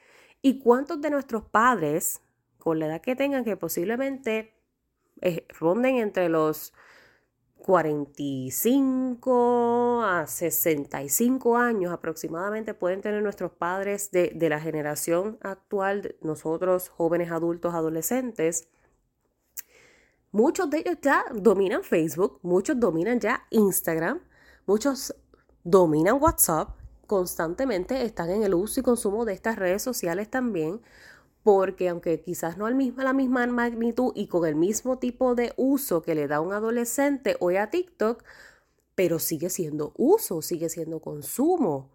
¿Y 0.42 0.60
cuántos 0.60 1.00
de 1.00 1.10
nuestros 1.10 1.44
padres, 1.44 2.20
con 2.58 2.78
la 2.78 2.86
edad 2.86 3.00
que 3.00 3.16
tengan, 3.16 3.44
que 3.44 3.56
posiblemente 3.56 4.54
eh, 5.20 5.46
ronden 5.58 5.96
entre 5.96 6.28
los 6.28 6.72
45 7.56 10.02
a 10.04 10.26
65 10.26 11.56
años 11.56 11.90
aproximadamente 11.92 12.74
pueden 12.74 13.00
tener 13.00 13.22
nuestros 13.22 13.50
padres 13.50 14.10
de, 14.10 14.36
la 14.48 14.60
generación 14.60 15.38
actual, 15.40 16.16
nosotros 16.20 16.90
jóvenes 16.90 17.32
adultos, 17.32 17.74
adolescentes. 17.74 18.68
Muchos 20.36 20.68
de 20.68 20.80
ellos 20.80 20.98
ya 21.00 21.24
dominan 21.32 21.82
Facebook, 21.82 22.40
muchos 22.42 22.78
dominan 22.78 23.18
ya 23.18 23.46
Instagram, 23.48 24.20
muchos 24.66 25.14
dominan 25.64 26.20
WhatsApp, 26.20 26.76
constantemente 27.06 28.02
están 28.04 28.28
en 28.28 28.42
el 28.42 28.52
uso 28.52 28.80
y 28.80 28.82
consumo 28.82 29.24
de 29.24 29.32
estas 29.32 29.56
redes 29.56 29.80
sociales 29.80 30.28
también 30.28 30.82
porque 31.42 31.88
aunque 31.88 32.20
quizás 32.20 32.58
no 32.58 32.66
al 32.66 32.74
mismo, 32.74 33.00
a 33.00 33.04
la 33.04 33.14
misma 33.14 33.46
magnitud 33.46 34.12
y 34.14 34.26
con 34.26 34.46
el 34.46 34.56
mismo 34.56 34.98
tipo 34.98 35.34
de 35.34 35.54
uso 35.56 36.02
que 36.02 36.14
le 36.14 36.28
da 36.28 36.42
un 36.42 36.52
adolescente 36.52 37.38
hoy 37.40 37.56
a 37.56 37.70
TikTok, 37.70 38.22
pero 38.94 39.18
sigue 39.18 39.48
siendo 39.48 39.94
uso, 39.96 40.42
sigue 40.42 40.68
siendo 40.68 41.00
consumo. 41.00 41.94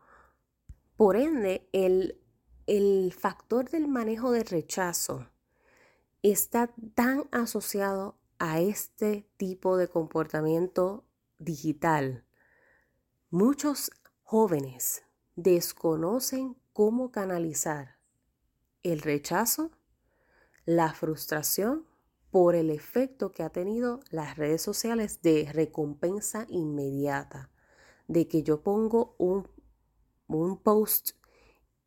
Por 0.98 1.16
ende, 1.16 1.70
el, 1.74 2.20
el 2.66 3.14
factor 3.16 3.70
del 3.70 3.88
manejo 3.88 4.32
de 4.32 4.44
rechazo 4.44 5.28
está 6.24 6.74
tan 6.96 7.26
asociado 7.32 8.16
a 8.44 8.60
este 8.60 9.30
tipo 9.38 9.78
de 9.78 9.88
comportamiento 9.88 11.06
digital. 11.38 12.26
Muchos 13.30 13.92
jóvenes 14.24 15.04
desconocen 15.36 16.58
cómo 16.74 17.12
canalizar 17.12 18.00
el 18.82 19.02
rechazo, 19.02 19.70
la 20.66 20.92
frustración 20.92 21.86
por 22.32 22.56
el 22.56 22.72
efecto 22.72 23.32
que 23.32 23.44
ha 23.44 23.52
tenido 23.52 24.00
las 24.10 24.38
redes 24.38 24.64
sociales 24.64 25.22
de 25.22 25.48
recompensa 25.54 26.48
inmediata, 26.50 27.52
de 28.08 28.28
que 28.28 28.42
yo 28.42 28.64
pongo 28.64 29.16
un 29.20 29.48
un 30.28 30.58
post 30.58 31.12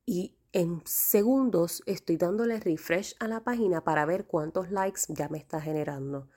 y 0.07 0.37
en 0.55 0.83
segundos 0.85 1.83
estoy 1.85 2.17
dándole 2.17 2.61
refresh 2.61 3.17
a 3.19 3.27
la 3.27 3.43
página 3.43 3.83
para 3.83 4.07
ver 4.07 4.25
cuántos 4.25 4.71
likes 4.71 5.01
ya 5.09 5.29
me 5.29 5.37
está 5.37 5.61
generando, 5.61 6.29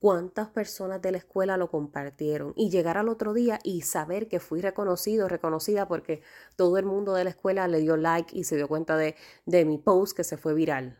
cuántas 0.00 0.48
personas 0.48 1.00
de 1.00 1.12
la 1.12 1.18
escuela 1.18 1.56
lo 1.56 1.70
compartieron 1.70 2.52
y 2.56 2.68
llegar 2.68 2.98
al 2.98 3.08
otro 3.08 3.32
día 3.32 3.60
y 3.62 3.82
saber 3.82 4.26
que 4.26 4.40
fui 4.40 4.60
reconocido, 4.60 5.28
reconocida 5.28 5.86
porque 5.86 6.20
todo 6.56 6.78
el 6.78 6.84
mundo 6.84 7.14
de 7.14 7.22
la 7.22 7.30
escuela 7.30 7.68
le 7.68 7.78
dio 7.78 7.96
like 7.96 8.36
y 8.36 8.42
se 8.42 8.56
dio 8.56 8.66
cuenta 8.66 8.96
de, 8.96 9.14
de 9.46 9.64
mi 9.64 9.78
post 9.78 10.16
que 10.16 10.24
se 10.24 10.36
fue 10.36 10.52
viral. 10.52 10.98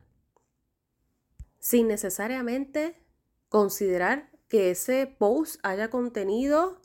Sin 1.58 1.88
necesariamente 1.88 3.04
considerar 3.48 4.30
que 4.46 4.70
ese 4.70 5.08
post 5.18 5.58
haya 5.64 5.90
contenido 5.90 6.80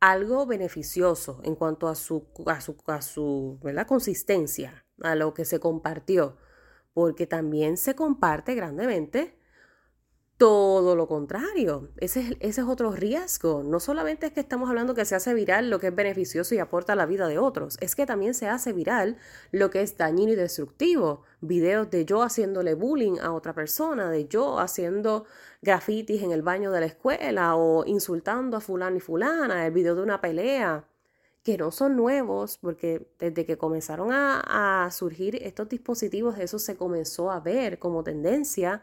algo 0.00 0.44
beneficioso 0.44 1.40
en 1.44 1.54
cuanto 1.54 1.86
a 1.86 1.94
su, 1.94 2.26
a 2.46 2.60
su, 2.60 2.76
a 2.86 3.00
su 3.00 3.60
consistencia 3.86 4.84
a 5.02 5.14
lo 5.14 5.34
que 5.34 5.44
se 5.44 5.60
compartió, 5.60 6.36
porque 6.94 7.26
también 7.26 7.76
se 7.76 7.94
comparte 7.94 8.54
grandemente 8.54 9.40
todo 10.40 10.96
lo 10.96 11.06
contrario. 11.06 11.90
Ese 11.98 12.34
es, 12.40 12.58
otro 12.60 12.92
riesgo. 12.92 13.62
No 13.62 13.78
solamente 13.78 14.24
es 14.24 14.32
que 14.32 14.40
estamos 14.40 14.70
hablando 14.70 14.94
que 14.94 15.04
se 15.04 15.14
hace 15.14 15.34
viral 15.34 15.68
lo 15.68 15.78
que 15.78 15.88
es 15.88 15.94
beneficioso 15.94 16.54
y 16.54 16.58
aporta 16.58 16.94
a 16.94 16.96
la 16.96 17.04
vida 17.04 17.28
de 17.28 17.38
otros, 17.38 17.76
es 17.82 17.94
que 17.94 18.06
también 18.06 18.32
se 18.32 18.48
hace 18.48 18.72
viral 18.72 19.18
lo 19.52 19.68
que 19.68 19.82
es 19.82 19.98
dañino 19.98 20.32
y 20.32 20.36
destructivo. 20.36 21.24
Videos 21.42 21.90
de 21.90 22.06
yo 22.06 22.22
haciéndole 22.22 22.72
bullying 22.72 23.18
a 23.20 23.34
otra 23.34 23.52
persona, 23.52 24.10
de 24.10 24.28
yo 24.28 24.60
haciendo 24.60 25.26
grafitis 25.60 26.22
en 26.22 26.32
el 26.32 26.40
baño 26.40 26.70
de 26.72 26.80
la 26.80 26.86
escuela 26.86 27.54
o 27.56 27.84
insultando 27.84 28.56
a 28.56 28.60
fulano 28.62 28.96
y 28.96 29.00
fulana, 29.00 29.66
el 29.66 29.74
video 29.74 29.94
de 29.94 30.02
una 30.02 30.22
pelea 30.22 30.86
que 31.42 31.56
no 31.56 31.70
son 31.70 31.96
nuevos, 31.96 32.58
porque 32.58 33.08
desde 33.18 33.46
que 33.46 33.58
comenzaron 33.58 34.10
a, 34.12 34.88
surgir 34.92 35.36
estos 35.42 35.68
dispositivos, 35.68 36.38
eso 36.38 36.58
se 36.58 36.76
comenzó 36.76 37.30
a 37.30 37.40
ver 37.40 37.78
como 37.78 38.04
tendencia, 38.04 38.82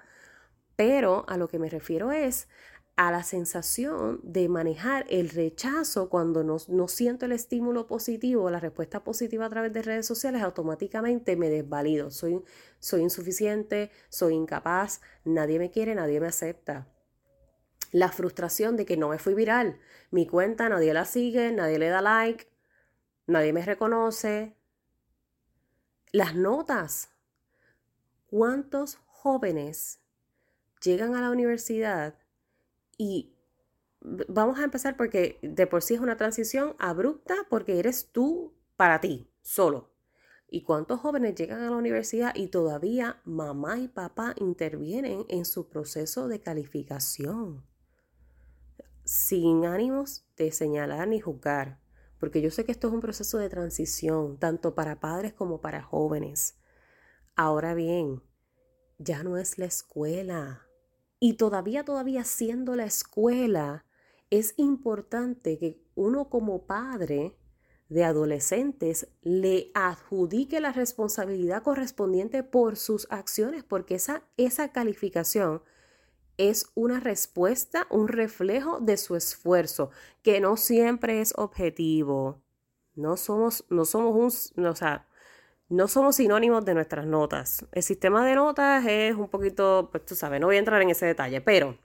pero 0.75 1.25
a 1.27 1.37
lo 1.37 1.47
que 1.49 1.59
me 1.59 1.69
refiero 1.69 2.11
es 2.11 2.47
a 2.95 3.11
la 3.11 3.23
sensación 3.23 4.19
de 4.23 4.49
manejar 4.49 5.05
el 5.09 5.29
rechazo 5.29 6.09
cuando 6.09 6.43
no, 6.43 6.57
no, 6.67 6.87
siento 6.87 7.25
el 7.25 7.31
estímulo 7.33 7.85
positivo, 7.87 8.49
la 8.49 8.59
respuesta 8.59 9.03
positiva 9.03 9.45
a 9.45 9.49
través 9.49 9.73
de 9.73 9.83
redes 9.83 10.07
sociales, 10.07 10.41
automáticamente 10.41 11.35
me 11.35 11.49
desvalido. 11.49 12.09
Soy, 12.11 12.41
soy 12.79 13.01
insuficiente, 13.01 13.91
soy 14.09 14.33
incapaz, 14.33 15.01
nadie 15.25 15.59
me 15.59 15.69
quiere, 15.69 15.93
nadie 15.93 16.19
me 16.19 16.27
acepta. 16.27 16.87
La 17.91 18.12
frustración 18.12 18.75
de 18.75 18.86
que 18.86 18.98
no 18.98 19.10
me 19.10 19.20
fui 19.20 19.34
viral, 19.34 19.79
mi 20.12 20.27
cuenta 20.27 20.70
nadie 20.70 20.94
la 20.94 21.06
sigue, 21.06 21.51
nadie 21.51 21.79
le 21.79 21.89
da 21.89 22.01
like, 22.01 22.48
nadie 23.25 23.53
me 23.53 23.63
reconoce. 23.63 24.56
Las 26.12 26.36
notas. 26.36 27.10
¿Cuántos 28.27 29.00
jóvenes 29.06 30.00
llegan 30.82 31.15
a 31.15 31.22
la 31.22 31.32
universidad 31.32 32.15
y 32.98 33.34
vamos 34.01 34.60
a 34.60 34.63
empezar 34.63 34.96
porque 34.96 35.39
de 35.41 35.67
por 35.67 35.84
sí 35.84 35.96
es 35.96 36.00
una 36.00 36.17
transición 36.17 36.75
abrupta 36.79 37.36
porque 37.50 37.79
eres 37.79 38.12
tú 38.12 38.53
para 38.75 39.01
ti, 39.01 39.29
solo. 39.41 39.91
¿Y 40.50 40.63
cuántos 40.63 41.01
jóvenes 41.01 41.36
llegan 41.36 41.62
a 41.62 41.70
la 41.70 41.75
universidad 41.75 42.34
y 42.34 42.48
todavía 42.48 43.22
mamá 43.25 43.79
y 43.79 43.89
papá 43.89 44.34
intervienen 44.38 45.25
en 45.27 45.44
su 45.44 45.67
proceso 45.67 46.29
de 46.29 46.39
calificación? 46.39 47.65
Sin 49.07 49.63
ánimos 49.63 50.25
de 50.35 50.51
señalar 50.51 51.07
ni 51.07 51.21
juzgar, 51.21 51.79
porque 52.19 52.41
yo 52.41 52.51
sé 52.51 52.65
que 52.65 52.73
esto 52.73 52.89
es 52.89 52.93
un 52.93 52.99
proceso 52.99 53.37
de 53.37 53.47
transición, 53.47 54.37
tanto 54.37 54.75
para 54.75 54.99
padres 54.99 55.31
como 55.31 55.61
para 55.61 55.81
jóvenes. 55.81 56.57
Ahora 57.33 57.73
bien, 57.73 58.21
ya 58.97 59.23
no 59.23 59.37
es 59.37 59.57
la 59.57 59.63
escuela. 59.63 60.67
Y 61.21 61.35
todavía, 61.35 61.85
todavía 61.85 62.25
siendo 62.25 62.75
la 62.75 62.83
escuela, 62.83 63.85
es 64.29 64.53
importante 64.57 65.57
que 65.57 65.81
uno 65.96 66.27
como 66.27 66.65
padre 66.65 67.37
de 67.87 68.03
adolescentes 68.03 69.07
le 69.22 69.72
adjudique 69.74 70.59
la 70.59 70.74
responsabilidad 70.74 71.63
correspondiente 71.63 72.43
por 72.43 72.75
sus 72.75 73.07
acciones, 73.09 73.63
porque 73.63 73.96
esa, 73.96 74.24
esa 74.35 74.74
calificación 74.74 75.61
es 76.37 76.69
una 76.75 77.00
respuesta, 77.00 77.87
un 77.89 78.07
reflejo 78.07 78.79
de 78.79 78.97
su 78.97 79.15
esfuerzo, 79.15 79.89
que 80.21 80.39
no 80.39 80.55
siempre 80.57 81.21
es 81.21 81.33
objetivo. 81.35 82.41
No 82.95 83.17
somos, 83.17 83.65
no 83.69 83.85
somos 83.85 84.53
un, 84.55 84.65
o 84.65 84.75
sea, 84.75 85.07
no 85.69 85.87
somos 85.87 86.15
sinónimos 86.15 86.63
de 86.65 86.73
nuestras 86.73 87.05
notas. 87.05 87.65
El 87.71 87.83
sistema 87.83 88.25
de 88.25 88.35
notas 88.35 88.85
es 88.87 89.15
un 89.15 89.29
poquito, 89.29 89.89
pues 89.91 90.05
tú 90.05 90.15
sabes, 90.15 90.39
no 90.39 90.47
voy 90.47 90.55
a 90.55 90.59
entrar 90.59 90.81
en 90.81 90.89
ese 90.89 91.05
detalle, 91.05 91.41
pero 91.41 91.77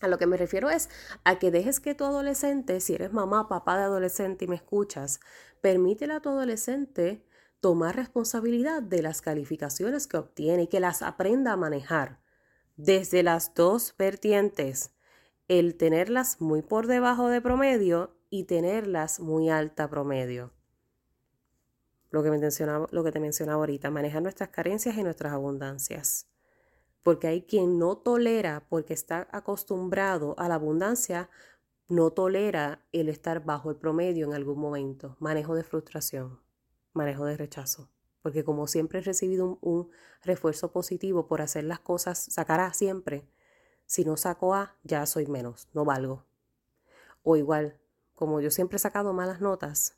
a 0.00 0.08
lo 0.08 0.18
que 0.18 0.26
me 0.26 0.36
refiero 0.36 0.70
es 0.70 0.88
a 1.24 1.38
que 1.38 1.50
dejes 1.50 1.80
que 1.80 1.94
tu 1.94 2.04
adolescente, 2.04 2.80
si 2.80 2.94
eres 2.94 3.12
mamá, 3.12 3.48
papá 3.48 3.76
de 3.76 3.84
adolescente 3.84 4.46
y 4.46 4.48
me 4.48 4.56
escuchas, 4.56 5.20
permítele 5.60 6.14
a 6.14 6.20
tu 6.20 6.30
adolescente 6.30 7.26
tomar 7.60 7.96
responsabilidad 7.96 8.82
de 8.82 9.02
las 9.02 9.20
calificaciones 9.20 10.06
que 10.06 10.16
obtiene 10.16 10.62
y 10.62 10.66
que 10.68 10.80
las 10.80 11.02
aprenda 11.02 11.52
a 11.52 11.56
manejar 11.56 12.20
desde 12.84 13.22
las 13.22 13.54
dos 13.54 13.94
vertientes, 13.98 14.92
el 15.48 15.76
tenerlas 15.76 16.40
muy 16.40 16.62
por 16.62 16.86
debajo 16.86 17.28
de 17.28 17.42
promedio 17.42 18.16
y 18.30 18.44
tenerlas 18.44 19.20
muy 19.20 19.50
alta 19.50 19.88
promedio. 19.90 20.52
Lo 22.10 22.22
que, 22.22 22.30
lo 22.30 23.04
que 23.04 23.12
te 23.12 23.20
mencionaba 23.20 23.58
ahorita, 23.58 23.90
manejar 23.90 24.22
nuestras 24.22 24.48
carencias 24.48 24.96
y 24.96 25.02
nuestras 25.02 25.32
abundancias. 25.32 26.26
Porque 27.02 27.28
hay 27.28 27.42
quien 27.42 27.78
no 27.78 27.98
tolera, 27.98 28.66
porque 28.68 28.94
está 28.94 29.28
acostumbrado 29.30 30.34
a 30.38 30.48
la 30.48 30.54
abundancia, 30.54 31.28
no 31.88 32.12
tolera 32.12 32.86
el 32.92 33.08
estar 33.08 33.44
bajo 33.44 33.70
el 33.70 33.76
promedio 33.76 34.26
en 34.26 34.34
algún 34.34 34.58
momento. 34.58 35.16
Manejo 35.20 35.54
de 35.54 35.64
frustración, 35.64 36.40
manejo 36.92 37.24
de 37.26 37.36
rechazo 37.36 37.90
porque 38.22 38.44
como 38.44 38.66
siempre 38.66 38.98
he 38.98 39.02
recibido 39.02 39.58
un, 39.60 39.90
refuerzo 40.22 40.70
positivo 40.70 41.26
por 41.26 41.40
hacer 41.40 41.64
las 41.64 41.80
cosas, 41.80 42.18
sacar 42.18 42.60
A 42.60 42.74
siempre, 42.74 43.26
si 43.86 44.04
no 44.04 44.16
saco 44.16 44.54
A, 44.54 44.76
ya 44.82 45.06
soy 45.06 45.26
menos, 45.26 45.68
no 45.72 45.84
valgo. 45.84 46.26
O 47.22 47.36
igual, 47.36 47.78
como 48.14 48.40
yo 48.40 48.50
siempre 48.50 48.76
he 48.76 48.78
sacado 48.78 49.12
malas 49.12 49.40
notas 49.40 49.96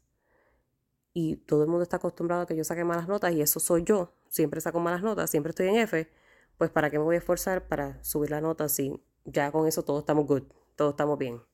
y 1.13 1.37
todo 1.37 1.63
el 1.63 1.69
mundo 1.69 1.83
está 1.83 1.97
acostumbrado 1.97 2.43
a 2.43 2.47
que 2.47 2.57
yo 2.57 2.65
saque 2.65 2.85
malas 2.85 3.09
notas 3.09 3.33
y 3.33 3.43
eso 3.43 3.61
soy 3.61 3.85
yo, 3.85 4.15
siempre 4.29 4.61
saco 4.61 4.81
malas 4.81 5.03
notas, 5.03 5.31
siempre 5.31 5.51
estoy 5.51 5.69
en 5.69 5.77
F, 5.77 6.11
pues 6.57 6.71
¿para 6.71 6.91
qué 6.91 6.99
me 6.99 7.05
voy 7.05 7.17
a 7.17 7.19
esforzar 7.19 7.67
para 7.69 8.03
subir 8.05 8.31
la 8.31 8.41
nota 8.41 8.69
si 8.69 9.03
ya 9.25 9.51
con 9.53 9.67
eso 9.67 9.85
todos 9.85 10.01
estamos 10.01 10.27
good, 10.27 10.45
todos 10.77 10.93
estamos 10.93 11.19
bien? 11.19 11.52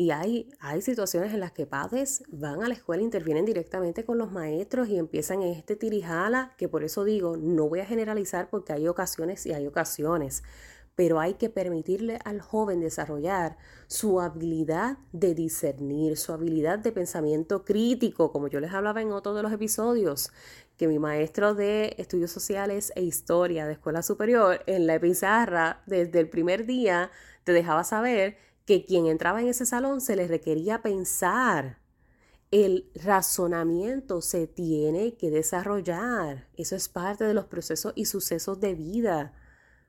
Y 0.00 0.12
hay, 0.12 0.48
hay 0.60 0.80
situaciones 0.80 1.34
en 1.34 1.40
las 1.40 1.50
que 1.50 1.66
padres 1.66 2.22
van 2.28 2.62
a 2.62 2.68
la 2.68 2.74
escuela, 2.74 3.02
intervienen 3.02 3.44
directamente 3.44 4.04
con 4.04 4.16
los 4.16 4.30
maestros 4.30 4.88
y 4.88 4.96
empiezan 4.96 5.42
en 5.42 5.52
este 5.54 5.74
tirijala, 5.74 6.54
que 6.56 6.68
por 6.68 6.84
eso 6.84 7.02
digo, 7.02 7.36
no 7.36 7.68
voy 7.68 7.80
a 7.80 7.84
generalizar 7.84 8.48
porque 8.48 8.72
hay 8.72 8.86
ocasiones 8.86 9.44
y 9.44 9.54
hay 9.54 9.66
ocasiones, 9.66 10.44
pero 10.94 11.18
hay 11.18 11.34
que 11.34 11.50
permitirle 11.50 12.20
al 12.24 12.40
joven 12.40 12.78
desarrollar 12.78 13.56
su 13.88 14.20
habilidad 14.20 14.98
de 15.10 15.34
discernir, 15.34 16.16
su 16.16 16.32
habilidad 16.32 16.78
de 16.78 16.92
pensamiento 16.92 17.64
crítico, 17.64 18.30
como 18.30 18.46
yo 18.46 18.60
les 18.60 18.72
hablaba 18.74 19.02
en 19.02 19.10
otro 19.10 19.34
de 19.34 19.42
los 19.42 19.50
episodios, 19.50 20.30
que 20.76 20.86
mi 20.86 21.00
maestro 21.00 21.56
de 21.56 21.96
estudios 21.98 22.30
sociales 22.30 22.92
e 22.94 23.02
historia 23.02 23.66
de 23.66 23.72
escuela 23.72 24.02
superior 24.02 24.62
en 24.66 24.86
la 24.86 25.00
pizarra 25.00 25.82
desde 25.86 26.20
el 26.20 26.28
primer 26.28 26.66
día 26.66 27.10
te 27.42 27.52
dejaba 27.52 27.82
saber 27.82 28.36
que 28.68 28.84
quien 28.84 29.06
entraba 29.06 29.40
en 29.40 29.48
ese 29.48 29.64
salón 29.64 30.02
se 30.02 30.14
le 30.14 30.28
requería 30.28 30.82
pensar. 30.82 31.78
El 32.50 32.90
razonamiento 32.94 34.20
se 34.20 34.46
tiene 34.46 35.14
que 35.14 35.30
desarrollar. 35.30 36.48
Eso 36.54 36.76
es 36.76 36.90
parte 36.90 37.24
de 37.24 37.32
los 37.32 37.46
procesos 37.46 37.94
y 37.96 38.04
sucesos 38.04 38.60
de 38.60 38.74
vida. 38.74 39.32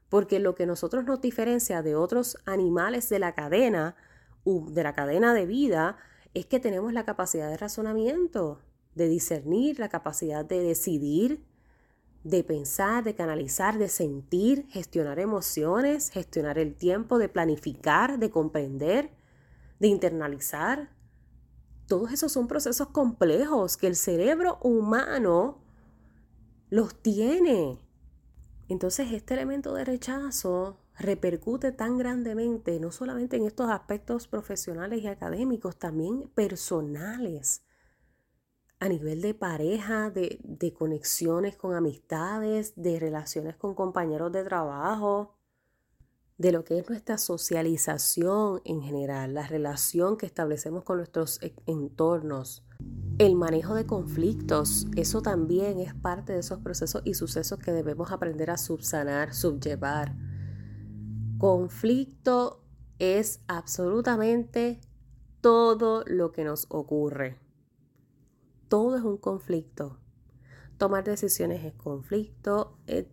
Porque 0.08 0.40
lo 0.40 0.56
que 0.56 0.66
nosotros 0.66 1.04
nos 1.04 1.20
diferencia 1.20 1.82
de 1.82 1.98
otros 1.98 2.38
animales 2.46 3.10
de 3.10 3.20
la 3.20 3.36
cadena, 3.36 3.98
de 4.46 4.84
la 4.84 4.94
cadena 4.94 5.34
de 5.34 5.46
vida, 5.46 5.98
es 6.34 6.46
que 6.46 6.62
tenemos 6.62 6.94
la 6.94 7.04
capacidad 7.04 7.50
de 7.50 7.58
razonamiento, 7.58 8.62
de 8.96 9.10
discernir, 9.10 9.78
la 9.78 9.90
capacidad 9.90 10.46
de 10.46 10.64
decidir, 10.64 11.44
de 12.24 12.44
pensar, 12.44 13.04
de 13.04 13.16
canalizar, 13.16 13.78
de 13.78 13.88
sentir, 13.88 14.68
gestionar 14.70 15.20
emociones, 15.20 16.10
gestionar 16.10 16.60
el 16.60 16.76
tiempo, 16.76 17.18
de 17.18 17.30
planificar, 17.30 18.20
de 18.20 18.30
comprender, 18.30 19.12
de 19.80 19.88
internalizar. 19.88 20.90
Todos 21.88 22.12
esos 22.12 22.32
son 22.32 22.48
procesos 22.48 22.90
complejos 22.90 23.78
que 23.78 23.88
el 23.88 23.96
cerebro 23.96 24.60
humano 24.62 25.64
los 26.70 27.02
tiene. 27.02 27.80
Entonces 28.68 29.12
este 29.12 29.34
elemento 29.34 29.74
de 29.74 29.86
rechazo 29.86 30.78
repercute 31.00 31.72
tan 31.72 31.98
grandemente, 31.98 32.80
no 32.80 32.92
solamente 32.92 33.38
en 33.38 33.46
estos 33.46 33.70
aspectos 33.70 34.28
profesionales 34.28 35.02
y 35.02 35.08
académicos, 35.08 35.78
también 35.78 36.30
personales 36.36 37.64
a 38.80 38.88
nivel 38.88 39.22
de 39.22 39.34
pareja, 39.34 40.10
de, 40.10 40.40
de 40.44 40.74
conexiones 40.74 41.58
con 41.58 41.76
amistades, 41.76 42.74
de 42.76 43.00
relaciones 43.00 43.58
con 43.58 43.76
compañeros 43.76 44.32
de 44.32 44.44
trabajo, 44.44 45.36
de 46.40 46.54
lo 46.54 46.64
que 46.64 46.80
es 46.80 46.90
nuestra 46.90 47.18
socialización 47.18 48.62
en 48.64 48.82
general, 48.82 49.34
la 49.34 49.46
relación 49.46 50.16
que 50.16 50.26
establecemos 50.26 50.86
con 50.86 50.98
nuestros 50.98 51.42
e, 51.44 51.54
entornos. 51.66 52.64
El 53.18 53.36
manejo 53.36 53.76
de 53.76 53.86
conflictos, 53.86 54.88
eso 54.96 55.22
también 55.22 55.82
es 55.82 55.94
parte 55.94 56.32
de 56.32 56.40
esos 56.40 56.60
procesos 56.60 57.02
y 57.04 57.16
sucesos 57.16 57.60
que 57.60 57.74
debemos 57.74 58.14
aprender 58.14 58.50
a 58.50 58.58
subsanar, 58.58 59.34
subllevar. 59.34 60.16
Conflicto 61.38 62.64
es 63.00 63.42
absolutamente 63.48 64.80
todo 65.42 66.06
lo 66.08 66.32
que 66.32 66.46
nos 66.46 66.68
ocurre. 66.70 67.49
Todo 68.70 68.96
es 68.96 69.04
un 69.04 69.18
conflicto. 69.18 69.98
Tomar 70.78 71.04
decisiones 71.04 71.66
es 71.66 71.74
conflicto. 71.74 72.78
Eh, 72.88 73.06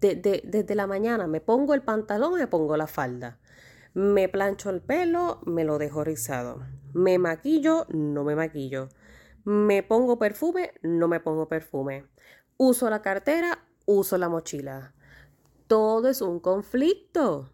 desde 0.44 0.74
la 0.74 0.86
mañana 0.86 1.26
me 1.26 1.40
pongo 1.40 1.74
el 1.74 1.82
pantalón, 1.82 2.34
me 2.34 2.46
pongo 2.46 2.76
la 2.76 2.86
falda. 2.86 3.40
Me 3.94 4.28
plancho 4.28 4.68
el 4.68 4.82
pelo, 4.82 5.40
me 5.46 5.64
lo 5.64 5.78
dejo 5.78 6.04
rizado. 6.04 6.62
Me 6.92 7.18
maquillo, 7.18 7.86
no 7.88 8.22
me 8.22 8.36
maquillo. 8.36 8.90
Me 9.44 9.82
pongo 9.82 10.18
perfume, 10.18 10.74
no 10.82 11.08
me 11.08 11.20
pongo 11.20 11.48
perfume. 11.48 12.04
Uso 12.58 12.90
la 12.90 13.00
cartera, 13.00 13.66
uso 13.86 14.18
la 14.18 14.28
mochila. 14.28 14.94
Todo 15.66 16.08
es 16.08 16.20
un 16.20 16.38
conflicto. 16.38 17.50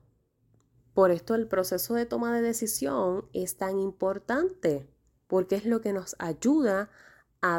Por 0.95 1.13
esto 1.13 1.37
el 1.37 1.47
proceso 1.47 1.95
de 1.95 2.07
toma 2.07 2.35
de 2.35 2.43
decisión 2.43 3.29
es 3.33 3.57
tan 3.57 3.79
importante, 3.79 4.91
porque 5.29 5.55
es 5.55 5.65
lo 5.65 5.81
que 5.81 5.93
nos 5.93 6.17
ayuda 6.19 6.83
a 6.83 6.91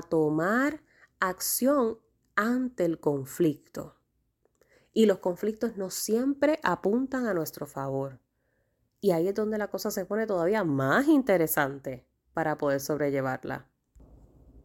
tomar 0.02 0.82
acción 1.19 2.00
ante 2.36 2.86
el 2.86 3.00
conflicto. 3.00 3.96
Y 4.93 5.06
los 5.06 5.19
conflictos 5.19 5.78
no 5.78 5.89
siempre 5.89 6.60
apuntan 6.63 7.28
a 7.28 7.34
nuestro 7.34 7.65
favor. 7.65 8.19
Y 9.02 9.12
ahí 9.12 9.28
es 9.28 9.36
donde 9.36 9.58
la 9.58 9.69
cosa 9.69 9.91
se 9.91 10.06
pone 10.06 10.28
todavía 10.28 10.63
más 10.63 11.08
interesante 11.08 12.08
para 12.34 12.58
poder 12.58 12.80
sobrellevarla. 12.80 13.69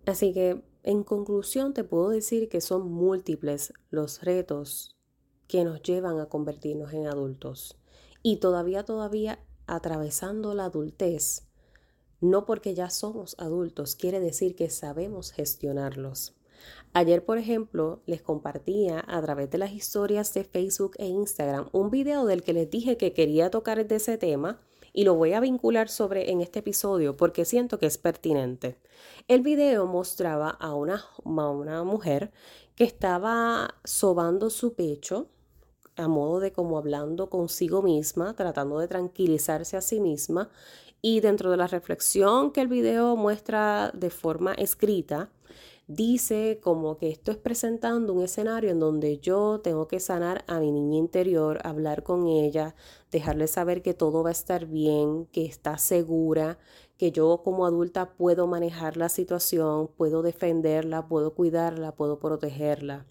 Así 0.06 0.32
que, 0.32 0.64
en 0.84 1.02
conclusión, 1.02 1.74
te 1.74 1.84
puedo 1.84 2.10
decir 2.10 2.48
que 2.48 2.60
son 2.60 2.90
múltiples 2.90 3.72
los 3.90 4.22
retos 4.22 4.96
que 5.48 5.64
nos 5.64 5.82
llevan 5.82 6.20
a 6.20 6.26
convertirnos 6.26 6.92
en 6.92 7.06
adultos. 7.06 7.78
Y 8.22 8.36
todavía, 8.36 8.84
todavía 8.84 9.38
atravesando 9.66 10.54
la 10.54 10.66
adultez, 10.66 11.47
no 12.20 12.46
porque 12.46 12.74
ya 12.74 12.90
somos 12.90 13.36
adultos, 13.38 13.94
quiere 13.94 14.20
decir 14.20 14.56
que 14.56 14.70
sabemos 14.70 15.32
gestionarlos. 15.32 16.34
Ayer, 16.92 17.24
por 17.24 17.38
ejemplo, 17.38 18.02
les 18.06 18.22
compartía 18.22 19.04
a 19.06 19.22
través 19.22 19.50
de 19.50 19.58
las 19.58 19.72
historias 19.72 20.32
de 20.34 20.44
Facebook 20.44 20.94
e 20.98 21.06
Instagram 21.06 21.68
un 21.72 21.90
video 21.90 22.26
del 22.26 22.42
que 22.42 22.52
les 22.52 22.70
dije 22.70 22.96
que 22.96 23.12
quería 23.12 23.50
tocar 23.50 23.86
de 23.86 23.96
ese 23.96 24.18
tema 24.18 24.60
y 24.92 25.04
lo 25.04 25.14
voy 25.14 25.32
a 25.34 25.40
vincular 25.40 25.88
sobre 25.88 26.30
en 26.30 26.40
este 26.40 26.60
episodio 26.60 27.16
porque 27.16 27.44
siento 27.44 27.78
que 27.78 27.86
es 27.86 27.98
pertinente. 27.98 28.78
El 29.28 29.42
video 29.42 29.86
mostraba 29.86 30.50
a 30.50 30.74
una, 30.74 31.04
a 31.24 31.50
una 31.50 31.84
mujer 31.84 32.32
que 32.74 32.84
estaba 32.84 33.74
sobando 33.84 34.50
su 34.50 34.74
pecho 34.74 35.28
a 35.98 36.06
modo 36.06 36.38
de 36.38 36.52
como 36.52 36.78
hablando 36.78 37.28
consigo 37.28 37.82
misma, 37.82 38.34
tratando 38.34 38.78
de 38.78 38.86
tranquilizarse 38.86 39.76
a 39.76 39.80
sí 39.80 39.98
misma 39.98 40.48
y 41.00 41.20
dentro 41.20 41.50
de 41.50 41.56
la 41.56 41.66
reflexión 41.66 42.50
que 42.50 42.60
el 42.60 42.68
video 42.68 43.16
muestra 43.16 43.90
de 43.94 44.10
forma 44.10 44.54
escrita, 44.54 45.30
dice 45.86 46.60
como 46.62 46.98
que 46.98 47.08
esto 47.08 47.30
es 47.30 47.38
presentando 47.38 48.12
un 48.12 48.22
escenario 48.22 48.70
en 48.70 48.78
donde 48.78 49.18
yo 49.18 49.60
tengo 49.60 49.88
que 49.88 50.00
sanar 50.00 50.44
a 50.46 50.60
mi 50.60 50.70
niña 50.70 50.98
interior, 50.98 51.60
hablar 51.64 52.02
con 52.02 52.26
ella, 52.26 52.74
dejarle 53.10 53.46
saber 53.46 53.82
que 53.82 53.94
todo 53.94 54.22
va 54.22 54.30
a 54.30 54.32
estar 54.32 54.66
bien, 54.66 55.26
que 55.26 55.46
está 55.46 55.78
segura, 55.78 56.58
que 56.98 57.12
yo 57.12 57.42
como 57.42 57.64
adulta 57.64 58.10
puedo 58.16 58.46
manejar 58.46 58.96
la 58.96 59.08
situación, 59.08 59.88
puedo 59.96 60.22
defenderla, 60.22 61.06
puedo 61.08 61.34
cuidarla, 61.34 61.94
puedo 61.94 62.18
protegerla. 62.18 63.06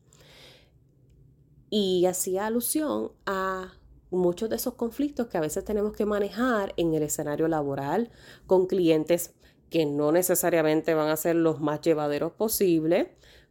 Y 1.69 2.05
hacía 2.05 2.45
alusión 2.45 3.11
a 3.25 3.73
muchos 4.09 4.49
de 4.49 4.55
esos 4.55 4.75
conflictos 4.75 5.27
que 5.27 5.37
a 5.37 5.41
veces 5.41 5.65
tenemos 5.65 5.93
que 5.93 6.05
manejar 6.05 6.73
en 6.77 6.93
el 6.93 7.03
escenario 7.03 7.47
laboral 7.47 8.09
con 8.45 8.67
clientes 8.67 9.33
que 9.69 9.85
no 9.85 10.11
necesariamente 10.11 10.93
van 10.93 11.09
a 11.09 11.17
ser 11.17 11.35
los 11.35 11.59
más 11.59 11.81
llevaderos 11.81 12.31
posibles, 12.31 13.07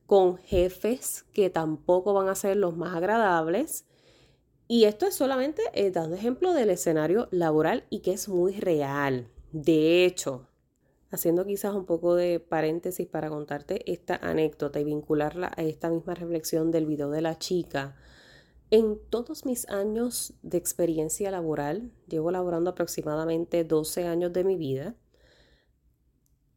con 0.06 0.38
jefes 0.38 1.24
que 1.32 1.50
tampoco 1.50 2.14
van 2.14 2.28
a 2.28 2.34
ser 2.34 2.56
los 2.56 2.76
más 2.76 2.94
agradables. 2.94 3.84
Y 4.68 4.84
esto 4.84 5.06
es 5.06 5.14
solamente 5.14 5.62
eh, 5.74 5.90
dando 5.90 6.16
ejemplo 6.16 6.52
del 6.52 6.70
escenario 6.70 7.28
laboral 7.30 7.84
y 7.90 8.00
que 8.00 8.12
es 8.12 8.28
muy 8.28 8.52
real. 8.52 9.28
De 9.52 10.04
hecho, 10.04 10.48
haciendo 11.10 11.44
quizás 11.44 11.74
un 11.74 11.86
poco 11.86 12.14
de 12.14 12.40
paréntesis 12.40 13.06
para 13.06 13.28
contarte 13.28 13.90
esta 13.90 14.16
anécdota 14.16 14.80
y 14.80 14.84
vincularla 14.84 15.52
a 15.56 15.62
esta 15.62 15.90
misma 15.90 16.14
reflexión 16.14 16.70
del 16.70 16.86
video 16.86 17.10
de 17.10 17.22
la 17.22 17.38
chica. 17.38 17.96
En 18.70 18.98
todos 19.10 19.44
mis 19.46 19.68
años 19.68 20.34
de 20.42 20.58
experiencia 20.58 21.30
laboral, 21.30 21.92
llevo 22.08 22.30
laborando 22.30 22.70
aproximadamente 22.70 23.64
12 23.64 24.06
años 24.06 24.32
de 24.32 24.44
mi 24.44 24.56
vida, 24.56 24.96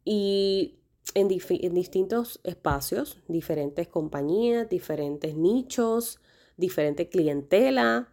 y 0.04 0.80
en, 1.14 1.28
distintos 1.28 2.40
espacios, 2.44 3.18
diferentes 3.28 3.88
compañías, 3.88 4.68
diferentes 4.68 5.36
nichos, 5.36 6.20
diferente 6.56 7.08
clientela. 7.08 8.12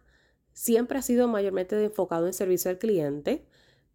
Siempre 0.52 0.98
ha 0.98 1.02
sido 1.02 1.28
mayormente 1.28 1.82
enfocado 1.82 2.26
en 2.26 2.32
servicio 2.32 2.70
al 2.70 2.78
cliente, 2.78 3.46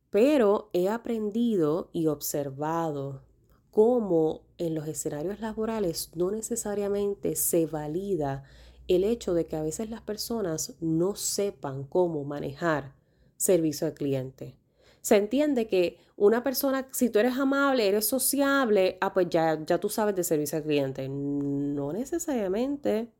pero 0.09 0.69
he 0.73 0.89
aprendido 0.89 1.89
y 1.91 2.07
observado 2.07 3.23
cómo 3.71 4.41
en 4.57 4.75
los 4.75 4.87
escenarios 4.87 5.39
laborales 5.39 6.11
no 6.15 6.31
necesariamente 6.31 7.35
se 7.35 7.65
valida 7.65 8.43
el 8.87 9.03
hecho 9.03 9.33
de 9.33 9.45
que 9.47 9.55
a 9.55 9.63
veces 9.63 9.89
las 9.89 10.01
personas 10.01 10.75
no 10.79 11.15
sepan 11.15 11.83
cómo 11.83 12.23
manejar 12.23 12.95
servicio 13.37 13.87
al 13.87 13.93
cliente 13.93 14.57
se 15.03 15.17
entiende 15.17 15.67
que 15.67 15.97
una 16.15 16.43
persona, 16.43 16.87
si 16.93 17.09
tú 17.09 17.19
eres 17.19 17.37
amable, 17.37 17.87
eres 17.87 18.07
sociable, 18.07 18.97
ah, 19.01 19.13
pues 19.13 19.29
ya, 19.29 19.61
ya 19.65 19.77
tú 19.77 19.89
sabes 19.89 20.15
de 20.15 20.23
servicio 20.23 20.57
al 20.57 20.63
cliente. 20.63 21.09
No 21.09 21.91
necesariamente. 21.91 23.11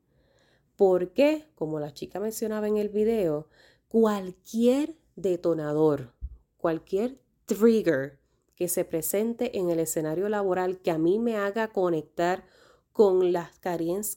Porque, 0.78 1.45
como 1.56 1.82
la 1.82 1.93
chica 1.93 2.21
mencionaba 2.21 2.69
en 2.69 2.78
el 2.78 2.88
video, 2.88 3.49
cualquier 3.89 4.95
detonador, 5.17 6.13
cualquier 6.58 7.19
trigger 7.45 8.17
que 8.56 8.69
se 8.69 8.86
presente 8.86 9.58
en 9.58 9.69
el 9.69 9.80
escenario 9.80 10.30
laboral 10.30 10.80
que 10.80 10.91
a 10.91 10.97
mí 10.97 11.19
me 11.19 11.36
haga 11.36 11.67
conectar 11.67 12.45
con 12.94 13.34
las, 13.34 13.50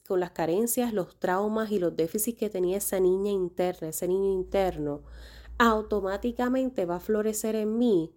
con 0.07 0.21
las 0.21 0.31
carencias, 0.31 0.93
los 0.93 1.19
traumas 1.19 1.73
y 1.73 1.79
los 1.79 1.97
déficits 1.97 2.39
que 2.39 2.51
tenía 2.51 2.77
esa 2.77 3.01
niña 3.01 3.33
interna, 3.33 3.89
ese 3.89 4.07
niño 4.07 4.31
interno, 4.31 5.03
automáticamente 5.59 6.85
va 6.85 6.97
a 6.97 7.01
florecer 7.01 7.57
en 7.57 7.79
mí 7.79 8.15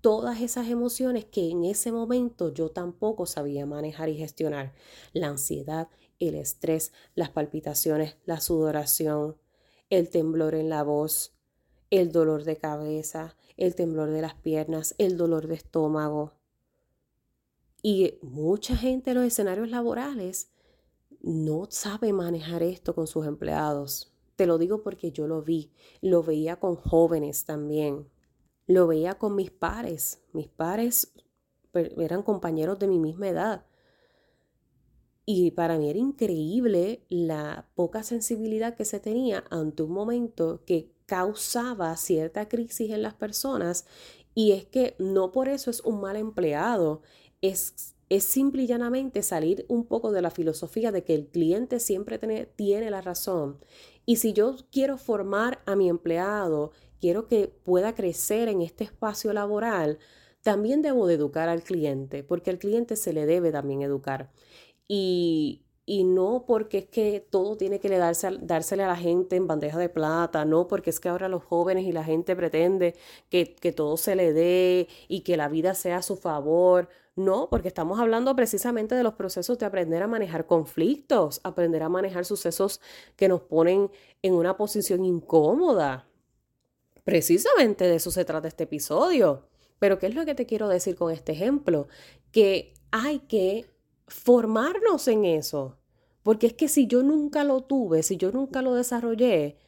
todas 0.00 0.42
esas 0.42 0.68
emociones 0.68 1.24
que 1.24 1.48
en 1.48 1.64
ese 1.64 1.92
momento 1.92 2.52
yo 2.52 2.70
tampoco 2.70 3.24
sabía 3.24 3.64
manejar 3.64 4.08
y 4.08 4.16
gestionar. 4.16 4.74
La 5.12 5.28
ansiedad, 5.28 5.88
el 6.18 6.34
estrés, 6.34 6.92
las 7.14 7.30
palpitaciones, 7.30 8.16
la 8.26 8.40
sudoración, 8.40 9.36
el 9.90 10.10
temblor 10.10 10.56
en 10.56 10.68
la 10.68 10.82
voz, 10.82 11.32
el 11.90 12.10
dolor 12.10 12.44
de 12.44 12.56
cabeza, 12.56 13.36
el 13.56 13.76
temblor 13.76 14.10
de 14.10 14.22
las 14.22 14.34
piernas, 14.34 14.96
el 14.98 15.16
dolor 15.16 15.46
de 15.46 15.54
estómago. 15.54 16.32
Y 17.86 18.18
mucha 18.22 18.78
gente 18.78 19.10
en 19.10 19.18
los 19.18 19.26
escenarios 19.26 19.68
laborales 19.68 20.50
no 21.20 21.66
sabe 21.68 22.14
manejar 22.14 22.62
esto 22.62 22.94
con 22.94 23.06
sus 23.06 23.26
empleados. 23.26 24.10
Te 24.36 24.46
lo 24.46 24.56
digo 24.56 24.82
porque 24.82 25.12
yo 25.12 25.26
lo 25.26 25.42
vi, 25.42 25.70
lo 26.00 26.22
veía 26.22 26.58
con 26.58 26.76
jóvenes 26.76 27.44
también, 27.44 28.08
lo 28.66 28.86
veía 28.86 29.18
con 29.18 29.36
mis 29.36 29.50
pares, 29.50 30.22
mis 30.32 30.48
pares 30.48 31.12
eran 31.74 32.22
compañeros 32.22 32.78
de 32.78 32.88
mi 32.88 32.98
misma 32.98 33.28
edad. 33.28 33.66
Y 35.26 35.50
para 35.50 35.76
mí 35.76 35.90
era 35.90 35.98
increíble 35.98 37.04
la 37.10 37.68
poca 37.74 38.02
sensibilidad 38.02 38.76
que 38.76 38.86
se 38.86 38.98
tenía 38.98 39.44
ante 39.50 39.82
un 39.82 39.92
momento 39.92 40.64
que 40.64 40.90
causaba 41.04 41.94
cierta 41.98 42.48
crisis 42.48 42.92
en 42.92 43.02
las 43.02 43.12
personas 43.12 43.84
y 44.34 44.52
es 44.52 44.66
que 44.66 44.96
no 44.98 45.30
por 45.30 45.48
eso 45.48 45.70
es 45.70 45.80
un 45.80 46.00
mal 46.00 46.16
empleado, 46.16 47.02
es, 47.48 47.94
es 48.08 48.24
simple 48.24 48.62
y 48.62 48.66
llanamente 48.66 49.22
salir 49.22 49.64
un 49.68 49.84
poco 49.84 50.12
de 50.12 50.22
la 50.22 50.30
filosofía 50.30 50.92
de 50.92 51.04
que 51.04 51.14
el 51.14 51.26
cliente 51.28 51.80
siempre 51.80 52.18
tiene, 52.18 52.46
tiene 52.46 52.90
la 52.90 53.00
razón 53.00 53.58
y 54.06 54.16
si 54.16 54.32
yo 54.32 54.56
quiero 54.70 54.98
formar 54.98 55.62
a 55.66 55.76
mi 55.76 55.88
empleado, 55.88 56.72
quiero 57.00 57.26
que 57.26 57.48
pueda 57.48 57.94
crecer 57.94 58.48
en 58.48 58.62
este 58.62 58.84
espacio 58.84 59.32
laboral, 59.32 59.98
también 60.42 60.82
debo 60.82 61.06
de 61.06 61.14
educar 61.14 61.48
al 61.48 61.62
cliente, 61.62 62.22
porque 62.22 62.50
al 62.50 62.58
cliente 62.58 62.96
se 62.96 63.12
le 63.14 63.24
debe 63.26 63.50
también 63.50 63.82
educar. 63.82 64.30
Y, 64.88 65.64
y 65.86 66.04
no 66.04 66.44
porque 66.46 66.78
es 66.78 66.86
que 66.86 67.26
todo 67.30 67.56
tiene 67.56 67.80
que 67.80 67.88
darse, 67.96 68.28
dársele 68.42 68.82
a 68.84 68.88
la 68.88 68.96
gente 68.96 69.36
en 69.36 69.46
bandeja 69.46 69.78
de 69.78 69.88
plata, 69.88 70.44
no 70.44 70.66
porque 70.68 70.90
es 70.90 71.00
que 71.00 71.08
ahora 71.08 71.28
los 71.28 71.44
jóvenes 71.44 71.84
y 71.86 71.92
la 71.92 72.04
gente 72.04 72.36
pretende 72.36 72.94
que, 73.30 73.54
que 73.54 73.72
todo 73.72 73.96
se 73.96 74.16
le 74.16 74.32
dé 74.34 74.88
y 75.08 75.20
que 75.20 75.36
la 75.38 75.48
vida 75.48 75.74
sea 75.74 75.98
a 75.98 76.02
su 76.02 76.16
favor. 76.16 76.88
No, 77.16 77.48
porque 77.48 77.68
estamos 77.68 78.00
hablando 78.00 78.34
precisamente 78.34 78.96
de 78.96 79.04
los 79.04 79.14
procesos 79.14 79.58
de 79.58 79.66
aprender 79.66 80.02
a 80.02 80.08
manejar 80.08 80.46
conflictos, 80.46 81.40
aprender 81.44 81.82
a 81.84 81.88
manejar 81.88 82.24
sucesos 82.24 82.80
que 83.14 83.28
nos 83.28 83.42
ponen 83.42 83.90
en 84.22 84.34
una 84.34 84.56
posición 84.56 85.04
incómoda. 85.04 86.08
Precisamente 87.04 87.84
de 87.84 87.96
eso 87.96 88.10
se 88.10 88.24
trata 88.24 88.48
este 88.48 88.64
episodio. 88.64 89.48
Pero 89.78 89.98
¿qué 89.98 90.06
es 90.06 90.14
lo 90.14 90.24
que 90.24 90.34
te 90.34 90.46
quiero 90.46 90.68
decir 90.68 90.96
con 90.96 91.12
este 91.12 91.32
ejemplo? 91.32 91.86
Que 92.32 92.74
hay 92.90 93.20
que 93.20 93.66
formarnos 94.08 95.06
en 95.06 95.24
eso. 95.24 95.78
Porque 96.24 96.48
es 96.48 96.54
que 96.54 96.68
si 96.68 96.88
yo 96.88 97.02
nunca 97.04 97.44
lo 97.44 97.60
tuve, 97.60 98.02
si 98.02 98.16
yo 98.16 98.32
nunca 98.32 98.60
lo 98.62 98.74
desarrollé, 98.74 99.58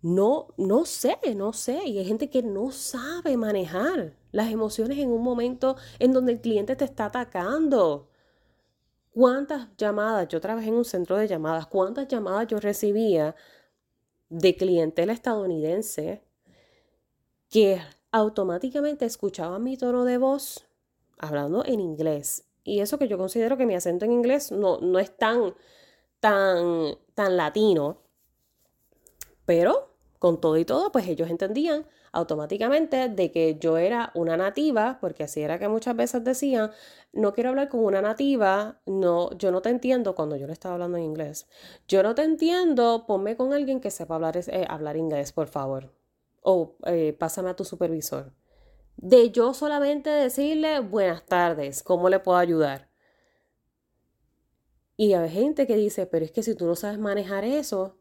no, 0.00 0.54
no 0.56 0.86
sé, 0.86 1.18
no 1.36 1.52
sé. 1.52 1.84
Y 1.86 1.98
hay 1.98 2.06
gente 2.06 2.30
que 2.30 2.42
no 2.42 2.70
sabe 2.70 3.36
manejar 3.36 4.21
las 4.32 4.50
emociones 4.50 4.98
en 4.98 5.10
un 5.10 5.22
momento 5.22 5.76
en 5.98 6.12
donde 6.12 6.32
el 6.32 6.40
cliente 6.40 6.74
te 6.74 6.84
está 6.84 7.06
atacando. 7.06 8.08
¿Cuántas 9.12 9.68
llamadas? 9.76 10.28
Yo 10.28 10.40
trabajé 10.40 10.68
en 10.68 10.74
un 10.74 10.84
centro 10.84 11.16
de 11.16 11.28
llamadas. 11.28 11.66
¿Cuántas 11.66 12.08
llamadas 12.08 12.48
yo 12.48 12.58
recibía 12.58 13.36
de 14.30 14.56
clientela 14.56 15.12
estadounidense 15.12 16.24
que 17.50 17.80
automáticamente 18.10 19.04
escuchaban 19.04 19.62
mi 19.62 19.76
tono 19.76 20.04
de 20.04 20.16
voz 20.16 20.66
hablando 21.18 21.64
en 21.64 21.80
inglés 21.80 22.46
y 22.64 22.80
eso 22.80 22.98
que 22.98 23.08
yo 23.08 23.18
considero 23.18 23.56
que 23.56 23.66
mi 23.66 23.74
acento 23.74 24.04
en 24.04 24.12
inglés 24.12 24.52
no, 24.52 24.78
no 24.80 24.98
es 24.98 25.16
tan, 25.16 25.54
tan, 26.20 26.96
tan 27.14 27.36
latino. 27.36 27.98
Pero 29.44 29.90
con 30.18 30.40
todo 30.40 30.56
y 30.56 30.64
todo, 30.64 30.92
pues 30.92 31.08
ellos 31.08 31.28
entendían 31.28 31.86
automáticamente 32.12 33.08
de 33.08 33.32
que 33.32 33.58
yo 33.58 33.78
era 33.78 34.12
una 34.14 34.36
nativa, 34.36 34.98
porque 35.00 35.24
así 35.24 35.42
era 35.42 35.58
que 35.58 35.68
muchas 35.68 35.96
veces 35.96 36.22
decían, 36.22 36.70
no 37.12 37.32
quiero 37.32 37.50
hablar 37.50 37.68
con 37.68 37.84
una 37.84 38.02
nativa, 38.02 38.80
no, 38.86 39.36
yo 39.38 39.50
no 39.50 39.62
te 39.62 39.70
entiendo 39.70 40.14
cuando 40.14 40.36
yo 40.36 40.46
le 40.46 40.52
estaba 40.52 40.74
hablando 40.74 40.98
en 40.98 41.04
inglés. 41.04 41.48
Yo 41.88 42.02
no 42.02 42.14
te 42.14 42.22
entiendo, 42.22 43.04
ponme 43.06 43.36
con 43.36 43.52
alguien 43.52 43.80
que 43.80 43.90
sepa 43.90 44.14
hablar, 44.16 44.36
eh, 44.36 44.66
hablar 44.68 44.96
inglés, 44.96 45.32
por 45.32 45.48
favor. 45.48 45.92
O 46.42 46.76
eh, 46.86 47.16
pásame 47.18 47.50
a 47.50 47.56
tu 47.56 47.64
supervisor 47.64 48.32
de 48.96 49.30
yo 49.30 49.54
solamente 49.54 50.10
decirle 50.10 50.80
buenas 50.80 51.24
tardes, 51.26 51.82
¿cómo 51.82 52.08
le 52.08 52.20
puedo 52.20 52.38
ayudar? 52.38 52.88
Y 54.96 55.14
hay 55.14 55.30
gente 55.30 55.66
que 55.66 55.76
dice, 55.76 56.06
pero 56.06 56.24
es 56.24 56.30
que 56.30 56.42
si 56.42 56.54
tú 56.54 56.66
no 56.66 56.76
sabes 56.76 56.98
manejar 56.98 57.44
eso, 57.44 57.96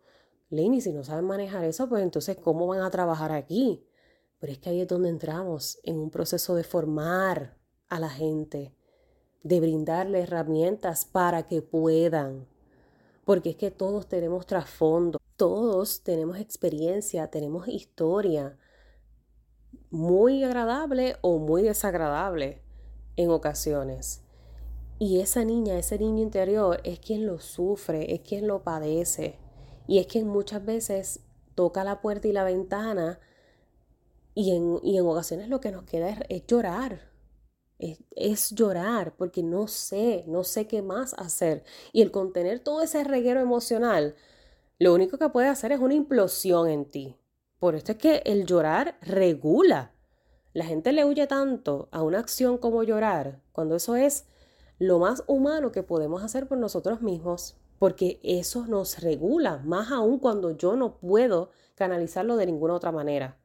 Lenny, 0.50 0.82
si 0.82 0.91
no 0.91 1.04
sabes 1.04 1.24
manejar 1.24 1.63
eso, 1.63 1.88
pues 1.89 2.04
entonces 2.04 2.38
¿cómo 2.38 2.67
van 2.67 2.82
a 2.82 2.91
trabajar 2.91 3.32
aquí? 3.32 3.84
Pero 4.41 4.54
es 4.54 4.60
que 4.60 4.71
ahí 4.71 4.82
es 4.82 4.88
donde 4.88 5.10
entramos, 5.10 5.80
en 5.84 5.99
un 5.99 6.10
proceso 6.10 6.56
de 6.56 6.63
formar 6.63 7.56
a 7.89 7.99
la 7.99 8.10
gente, 8.10 8.75
de 9.43 9.60
brindarle 9.60 10.21
herramientas 10.21 11.06
para 11.06 11.47
que 11.47 11.62
puedan. 11.62 12.47
Porque 13.23 13.51
es 13.51 13.56
que 13.56 13.69
todos 13.69 14.08
tenemos 14.08 14.47
trasfondo, 14.47 15.19
todos 15.38 16.01
tenemos 16.01 16.39
experiencia, 16.39 17.27
tenemos 17.27 17.67
historia 17.67 18.58
muy 19.91 20.43
agradable 20.43 21.17
o 21.21 21.38
muy 21.38 21.62
desagradable 21.62 22.63
en 23.17 23.30
ocasiones. 23.30 24.23
Y 24.97 25.19
esa 25.19 25.45
niña, 25.45 25.77
ese 25.77 25.99
niño 25.99 26.23
interior 26.23 26.82
es 26.84 26.99
quien 26.99 27.27
lo 27.27 27.39
sufre, 27.39 28.12
es 28.12 28.21
quien 28.21 28.47
lo 28.47 28.63
padece. 28.63 29.38
Y 29.88 29.99
es 29.99 30.08
quien 30.08 30.27
muchas 30.27 30.65
veces 30.65 31.19
toca 31.54 31.84
la 31.84 32.01
puerta 32.01 32.27
y 32.27 32.32
la 32.32 32.43
ventana 32.43 33.19
y 34.33 34.51
en, 34.51 34.79
en 34.83 35.05
ocasiones 35.05 35.49
lo 35.49 35.59
que 35.61 35.71
nos 35.71 35.83
queda 35.83 36.09
es, 36.29 36.45
llorar. 36.47 37.11
Es, 37.79 37.99
es, 38.11 38.51
llorar 38.51 39.15
porque 39.17 39.43
no 39.43 39.67
sé, 39.67 40.23
no 40.27 40.43
sé 40.43 40.67
qué 40.67 40.81
más 40.81 41.13
hacer. 41.15 41.63
Y 41.91 42.01
el 42.01 42.11
contener 42.11 42.59
todo 42.59 42.81
ese 42.81 43.03
reguero 43.03 43.39
emocional, 43.39 44.15
lo 44.79 44.93
único 44.93 45.17
que 45.17 45.29
puede 45.29 45.47
hacer 45.47 45.71
es 45.71 45.79
una 45.79 45.93
implosión 45.93 46.69
en 46.69 46.85
ti. 46.85 47.17
Por 47.59 47.75
esto 47.75 47.91
es 47.91 47.97
que 47.97 48.23
el 48.25 48.45
llorar 48.45 48.97
regula. 49.01 49.93
La 50.53 50.65
gente 50.65 50.91
le 50.91 51.05
huye 51.05 51.27
tanto 51.27 51.87
a 51.91 52.01
una 52.01 52.19
acción 52.19 52.57
como 52.57 52.83
llorar, 52.83 53.41
cuando 53.51 53.75
eso 53.75 53.95
es 53.95 54.25
lo 54.79 54.99
más 54.99 55.23
humano 55.27 55.71
que 55.71 55.83
podemos 55.83 56.23
hacer 56.23 56.47
por 56.47 56.57
nosotros 56.57 57.01
mismos, 57.01 57.55
porque 57.77 58.19
eso 58.23 58.65
nos 58.67 58.99
regula, 58.99 59.61
más 59.63 59.91
aún 59.91 60.19
cuando 60.19 60.57
yo 60.57 60.75
no 60.75 60.97
puedo 60.97 61.51
canalizarlo 61.75 62.35
de 62.35 62.47
ninguna 62.47 62.73
otra 62.73 62.91
manera. 62.91 63.40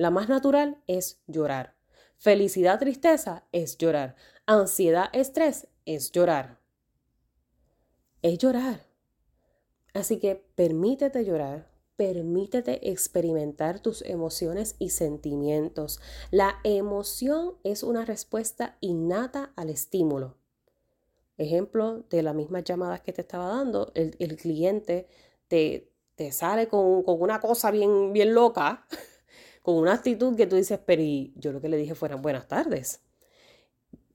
La 0.00 0.10
más 0.10 0.30
natural 0.30 0.78
es 0.86 1.20
llorar. 1.26 1.74
Felicidad, 2.16 2.78
tristeza 2.78 3.44
es 3.52 3.76
llorar. 3.76 4.16
Ansiedad, 4.46 5.10
estrés 5.12 5.68
es 5.84 6.10
llorar. 6.10 6.58
Es 8.22 8.38
llorar. 8.38 8.86
Así 9.92 10.18
que 10.18 10.36
permítete 10.54 11.22
llorar, 11.26 11.70
permítete 11.96 12.88
experimentar 12.90 13.80
tus 13.80 14.00
emociones 14.00 14.74
y 14.78 14.88
sentimientos. 14.88 16.00
La 16.30 16.60
emoción 16.64 17.56
es 17.62 17.82
una 17.82 18.06
respuesta 18.06 18.78
innata 18.80 19.52
al 19.54 19.68
estímulo. 19.68 20.38
Ejemplo 21.36 22.06
de 22.08 22.22
las 22.22 22.34
mismas 22.34 22.64
llamadas 22.64 23.02
que 23.02 23.12
te 23.12 23.20
estaba 23.20 23.48
dando, 23.48 23.92
el, 23.94 24.36
cliente 24.36 25.08
te, 25.46 25.92
te 26.14 26.32
sale 26.32 26.68
con, 26.68 27.02
una 27.04 27.38
cosa 27.38 27.70
bien, 27.70 28.14
bien 28.14 28.32
loca, 28.32 28.86
con 29.62 29.76
una 29.76 29.94
actitud 29.94 30.36
que 30.36 30.46
tú 30.46 30.56
dices, 30.56 30.80
pero 30.84 31.02
yo 31.36 31.52
lo 31.52 31.60
que 31.60 31.68
le 31.68 31.76
dije 31.76 31.94
fueran 31.94 32.22
buenas 32.22 32.48
tardes. 32.48 33.02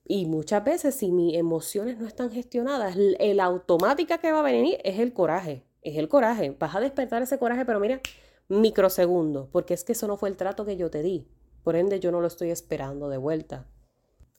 Y 0.04 0.26
muchas 0.26 0.64
veces 0.64 0.96
si 0.96 1.12
mis 1.12 1.36
emociones 1.36 1.98
no 1.98 2.08
están 2.08 2.32
gestionadas, 2.32 2.96
el 2.98 3.40
automática 3.40 4.20
que 4.20 4.32
va 4.32 4.40
a 4.40 4.44
venir 4.44 4.80
es 4.84 5.00
el 5.00 5.14
coraje 5.14 5.66
es 5.86 5.98
el 5.98 6.10
coraje. 6.10 6.56
Vas 6.60 6.76
a 6.76 6.82
despertar 6.82 7.22
ese 7.22 7.38
coraje, 7.38 7.64
pero 7.64 7.80
mira, 7.80 8.02
microsegundos, 8.50 9.48
porque 9.50 9.74
es 9.74 9.84
que 9.84 9.94
eso 9.94 10.08
no 10.08 10.18
fue 10.18 10.30
el 10.30 10.36
trato 10.36 10.66
que 10.66 10.76
yo 10.76 10.90
te 10.90 11.02
di. 11.02 11.28
Por 11.64 11.76
ende, 11.76 12.00
yo 12.00 12.12
no 12.12 12.20
lo 12.20 12.28
estoy 12.28 12.50
esperando 12.50 13.08
de 13.08 13.18
vuelta. 13.18 13.68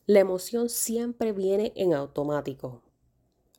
La 0.06 0.20
emoción 0.20 0.68
siempre 0.68 1.32
viene 1.32 1.72
en 1.76 1.94
automático. 1.94 2.82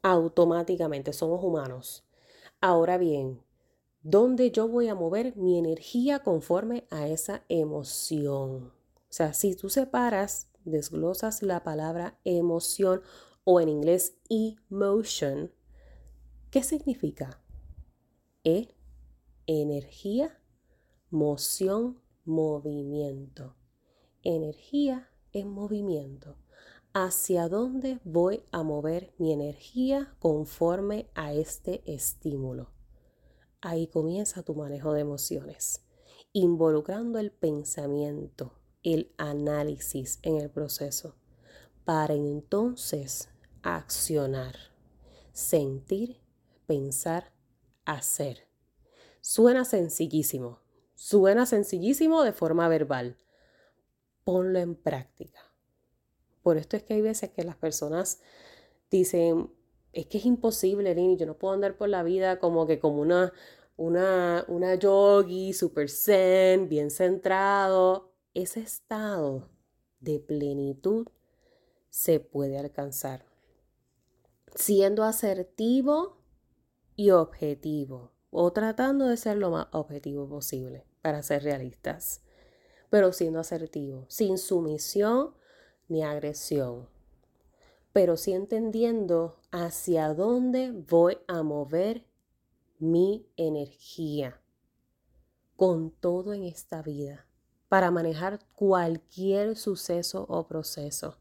Automáticamente, 0.04 1.14
somos 1.14 1.44
humanos. 1.44 2.06
Ahora 2.60 2.98
bien, 2.98 3.42
¿dónde 4.10 4.52
yo 4.52 4.70
voy 4.70 4.88
a 4.88 4.96
mover 4.96 5.36
mi 5.36 5.60
energía 5.60 6.20
conforme 6.20 6.88
a 6.90 7.10
esa 7.10 7.44
emoción? 7.50 8.72
O 8.96 9.10
sea, 9.10 9.34
si 9.34 9.54
tú 9.54 9.70
separas, 9.70 10.48
desglosas 10.64 11.44
la 11.44 11.62
palabra 11.62 12.18
emoción 12.24 13.02
o 13.44 13.60
en 13.60 13.68
inglés 13.68 14.16
emotion, 14.30 15.52
¿qué 16.52 16.64
significa? 16.64 17.42
E, 18.46 18.70
energía, 19.46 20.42
moción, 21.10 22.00
movimiento. 22.24 23.58
Energía 24.24 25.10
en 25.34 25.50
movimiento. 25.50 26.38
¿Hacia 26.94 27.50
dónde 27.50 28.00
voy 28.06 28.42
a 28.52 28.64
mover 28.64 29.14
mi 29.18 29.34
energía 29.34 30.16
conforme 30.20 31.10
a 31.14 31.34
este 31.34 31.82
estímulo? 31.86 32.77
Ahí 33.62 33.88
comienza 33.88 34.44
tu 34.44 34.54
manejo 34.54 34.94
de 34.94 35.02
emociones, 35.02 35.82
involucrando 36.32 37.18
el 37.18 37.32
pensamiento, 37.32 38.54
el 38.84 39.14
análisis 39.18 40.20
en 40.22 40.38
el 40.38 40.52
proceso, 40.52 41.16
para 41.84 42.14
entonces 42.14 43.30
accionar, 43.64 44.56
sentir, 45.34 46.22
pensar, 46.68 47.34
hacer. 47.86 48.48
Suena 49.22 49.66
sencillísimo, 49.66 50.60
suena 50.94 51.48
sencillísimo 51.48 52.24
de 52.24 52.34
forma 52.34 52.68
verbal. 52.68 53.18
Ponlo 54.24 54.60
en 54.60 54.76
práctica. 54.76 55.40
Por 56.44 56.58
esto 56.58 56.78
es 56.78 56.84
que 56.84 56.94
hay 56.94 57.02
veces 57.02 57.32
que 57.32 57.44
las 57.44 57.56
personas 57.56 58.20
dicen, 58.92 59.52
es 59.98 60.06
que 60.06 60.20
es 60.20 60.26
imposible, 60.26 60.94
Lini, 60.94 61.18
yo 61.18 61.26
no 61.26 61.38
puedo 61.38 61.56
andar 61.56 61.76
por 61.76 61.90
la 61.90 62.04
vida 62.04 62.40
como 62.40 62.68
que 62.68 62.80
como 62.80 63.02
una, 63.02 63.34
una, 63.78 64.46
una 64.48 64.76
yogi, 64.76 65.54
super 65.54 65.90
zen, 65.90 66.70
bien 66.70 66.92
centrado. 66.92 68.14
Ese 68.36 68.60
estado 68.60 69.50
de 70.00 70.20
plenitud 70.20 71.08
se 71.90 72.20
puede 72.20 72.60
alcanzar 72.60 73.26
siendo 74.54 75.04
asertivo 75.04 76.18
y 76.96 77.12
objetivo, 77.12 78.12
o 78.30 78.52
tratando 78.54 79.08
de 79.08 79.18
ser 79.18 79.38
lo 79.38 79.50
más 79.52 79.68
objetivo 79.72 80.30
posible 80.30 80.86
para 81.02 81.24
ser 81.24 81.44
realistas, 81.44 82.24
pero 82.90 83.14
siendo 83.14 83.40
asertivo, 83.40 84.06
sin 84.10 84.38
sumisión, 84.38 85.36
ni 85.88 86.04
agresión, 86.04 86.90
pero 87.98 88.16
sí 88.16 88.34
entendiendo 88.34 89.42
hacia 89.50 90.14
dónde 90.14 90.72
voy 90.72 91.18
a 91.28 91.42
mover 91.42 92.06
mi 92.78 93.28
energía 93.38 94.40
con 95.56 95.90
todo 95.90 96.36
en 96.36 96.44
esta 96.44 96.84
vida 96.84 97.26
para 97.70 97.90
manejar 97.90 98.38
cualquier 98.54 99.56
suceso 99.56 100.28
o 100.30 100.48
proceso 100.48 101.18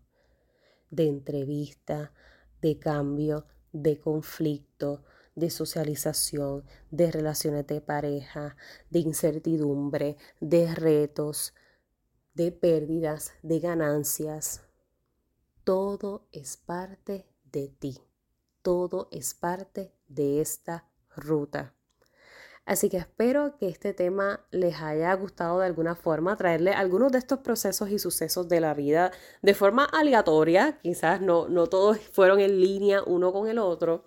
de 0.90 1.08
entrevista, 1.08 2.12
de 2.60 2.78
cambio, 2.78 3.46
de 3.72 3.98
conflicto, 3.98 5.02
de 5.34 5.48
socialización, 5.48 6.66
de 6.90 7.10
relaciones 7.10 7.66
de 7.66 7.80
pareja, 7.80 8.54
de 8.90 8.98
incertidumbre, 8.98 10.18
de 10.40 10.74
retos, 10.74 11.54
de 12.34 12.52
pérdidas, 12.52 13.32
de 13.42 13.60
ganancias. 13.60 14.65
Todo 15.66 16.28
es 16.30 16.56
parte 16.56 17.26
de 17.42 17.66
ti. 17.66 17.98
Todo 18.62 19.08
es 19.10 19.34
parte 19.34 19.92
de 20.06 20.40
esta 20.40 20.88
ruta. 21.16 21.74
Así 22.64 22.88
que 22.88 22.98
espero 22.98 23.56
que 23.58 23.68
este 23.68 23.92
tema 23.92 24.46
les 24.52 24.80
haya 24.80 25.12
gustado 25.14 25.58
de 25.58 25.66
alguna 25.66 25.96
forma, 25.96 26.36
traerle 26.36 26.70
algunos 26.70 27.10
de 27.10 27.18
estos 27.18 27.40
procesos 27.40 27.90
y 27.90 27.98
sucesos 27.98 28.48
de 28.48 28.60
la 28.60 28.74
vida 28.74 29.10
de 29.42 29.54
forma 29.54 29.86
aleatoria, 29.86 30.78
quizás 30.84 31.20
no, 31.20 31.48
no 31.48 31.66
todos 31.66 31.98
fueron 32.12 32.38
en 32.38 32.60
línea 32.60 33.02
uno 33.04 33.32
con 33.32 33.48
el 33.48 33.58
otro, 33.58 34.04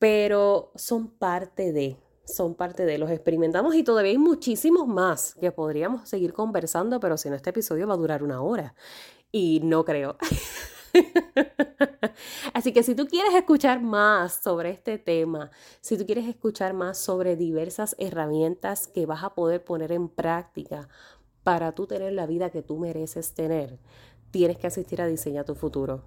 pero 0.00 0.72
son 0.74 1.10
parte 1.10 1.72
de, 1.72 1.96
son 2.24 2.56
parte 2.56 2.84
de, 2.84 2.98
los 2.98 3.12
experimentamos 3.12 3.76
y 3.76 3.84
todavía 3.84 4.10
hay 4.10 4.18
muchísimos 4.18 4.88
más 4.88 5.36
que 5.36 5.52
podríamos 5.52 6.08
seguir 6.08 6.32
conversando, 6.32 6.98
pero 6.98 7.16
si 7.16 7.30
no, 7.30 7.36
este 7.36 7.50
episodio 7.50 7.86
va 7.86 7.94
a 7.94 7.98
durar 7.98 8.24
una 8.24 8.42
hora 8.42 8.74
y 9.36 9.60
no 9.60 9.84
creo. 9.84 10.16
Así 12.54 12.72
que 12.72 12.82
si 12.82 12.94
tú 12.94 13.06
quieres 13.06 13.34
escuchar 13.34 13.82
más 13.82 14.40
sobre 14.42 14.70
este 14.70 14.96
tema, 14.96 15.50
si 15.82 15.98
tú 15.98 16.06
quieres 16.06 16.26
escuchar 16.26 16.72
más 16.72 16.96
sobre 16.96 17.36
diversas 17.36 17.94
herramientas 17.98 18.86
que 18.86 19.04
vas 19.04 19.22
a 19.22 19.34
poder 19.34 19.62
poner 19.62 19.92
en 19.92 20.08
práctica 20.08 20.88
para 21.42 21.72
tú 21.72 21.86
tener 21.86 22.14
la 22.14 22.26
vida 22.26 22.48
que 22.48 22.62
tú 22.62 22.78
mereces 22.78 23.34
tener, 23.34 23.78
tienes 24.30 24.56
que 24.56 24.68
asistir 24.68 25.02
a 25.02 25.06
Diseña 25.06 25.44
tu 25.44 25.54
futuro. 25.54 26.02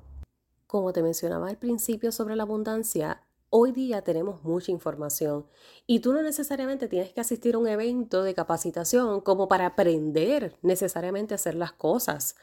Como 0.65 0.91
te 0.91 1.03
mencionaba 1.03 1.49
al 1.49 1.57
principio 1.57 2.11
sobre 2.11 2.35
la 2.35 2.43
abundancia, 2.43 3.21
Hoy 3.51 3.71
día 3.71 4.03
tenemos 4.03 4.43
mucha 4.43 4.71
información 4.71 5.47
y 5.87 6.01
tú 6.01 6.13
no 6.13 6.21
necesariamente 6.21 6.87
tienes 6.87 7.11
que 7.13 7.21
asistir 7.21 7.55
a 7.55 7.57
un 7.57 7.67
evento 7.67 8.21
de 8.21 8.35
capacitación 8.35 9.21
como 9.21 9.47
para 9.47 9.65
aprender 9.65 10.55
necesariamente 10.61 11.33
a 11.33 11.37
hacer 11.37 11.55
las 11.55 11.71
cosas, 11.71 12.35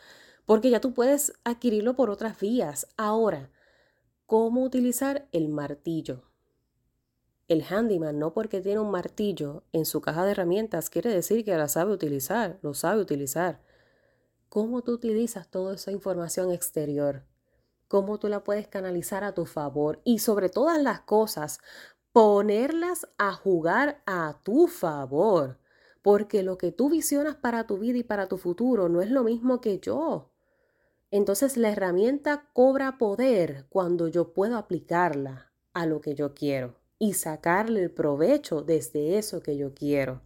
porque 0.47 0.71
ya 0.71 0.81
tú 0.81 0.95
puedes 0.95 1.35
adquirirlo 1.45 1.95
por 1.95 2.09
otras 2.09 2.41
vías. 2.41 2.89
Ahora, 2.97 3.51
¿cómo 4.25 4.63
utilizar 4.63 5.29
el 5.33 5.49
martillo? 5.49 6.23
El 7.49 7.63
handyman 7.63 8.19
no 8.19 8.33
porque 8.33 8.61
tiene 8.61 8.81
un 8.81 8.91
martillo 8.91 9.65
en 9.73 9.85
su 9.85 10.01
caja 10.01 10.25
de 10.25 10.31
herramientas 10.31 10.89
quiere 10.89 11.11
decir 11.11 11.45
que 11.45 11.57
la 11.57 11.69
sabe 11.69 11.93
utilizar, 11.93 12.59
lo 12.63 12.73
sabe 12.73 13.03
utilizar. 13.03 13.61
¿Cómo 14.49 14.83
tú 14.83 14.93
utilizas 14.93 15.51
toda 15.51 15.75
esa 15.75 15.93
información 15.93 16.51
exterior? 16.51 17.25
cómo 17.89 18.19
tú 18.19 18.29
la 18.29 18.45
puedes 18.45 18.69
canalizar 18.69 19.25
a 19.25 19.35
tu 19.35 19.47
favor 19.47 20.01
y 20.05 20.19
sobre 20.19 20.49
todas 20.49 20.81
las 20.83 21.01
cosas, 21.01 21.61
ponerlas 22.13 23.09
a 23.19 23.33
jugar 23.33 24.03
a 24.07 24.41
tu 24.43 24.67
favor, 24.67 25.59
porque 26.03 26.43
lo 26.43 26.59
que 26.59 26.73
tú 26.73 26.91
visionas 26.91 27.37
para 27.37 27.67
tu 27.67 27.79
vida 27.79 27.99
y 27.99 28.03
para 28.03 28.29
tu 28.29 28.39
futuro 28.39 28.89
no 28.89 29.03
es 29.03 29.11
lo 29.11 29.23
mismo 29.25 29.61
que 29.61 29.79
yo. 29.81 30.33
Entonces 31.17 31.57
la 31.57 31.71
herramienta 31.71 32.45
cobra 32.53 32.99
poder 32.99 33.65
cuando 33.71 34.07
yo 34.07 34.35
puedo 34.35 34.59
aplicarla 34.59 35.51
a 35.73 35.87
lo 35.87 36.03
que 36.03 36.15
yo 36.15 36.35
quiero 36.35 36.75
y 36.99 37.15
sacarle 37.15 37.83
el 37.83 37.91
provecho 37.91 38.61
desde 38.61 39.17
eso 39.17 39.43
que 39.43 39.57
yo 39.57 39.73
quiero. 39.73 40.21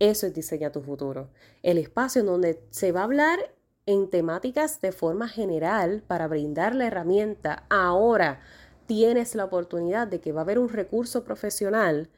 Eso 0.00 0.26
es 0.26 0.34
diseñar 0.34 0.72
tu 0.72 0.82
futuro. 0.82 1.30
El 1.62 1.78
espacio 1.78 2.22
en 2.22 2.26
donde 2.26 2.60
se 2.70 2.90
va 2.90 3.02
a 3.02 3.04
hablar 3.04 3.54
en 3.86 4.10
temáticas 4.10 4.80
de 4.80 4.90
forma 4.90 5.28
general 5.28 6.02
para 6.04 6.26
brindar 6.26 6.74
la 6.74 6.88
herramienta. 6.88 7.64
Ahora 7.70 8.40
tienes 8.86 9.36
la 9.36 9.44
oportunidad 9.44 10.08
de 10.08 10.20
que 10.20 10.32
va 10.32 10.40
a 10.40 10.42
haber 10.42 10.58
un 10.58 10.68
recurso 10.68 11.22
profesional 11.22 12.10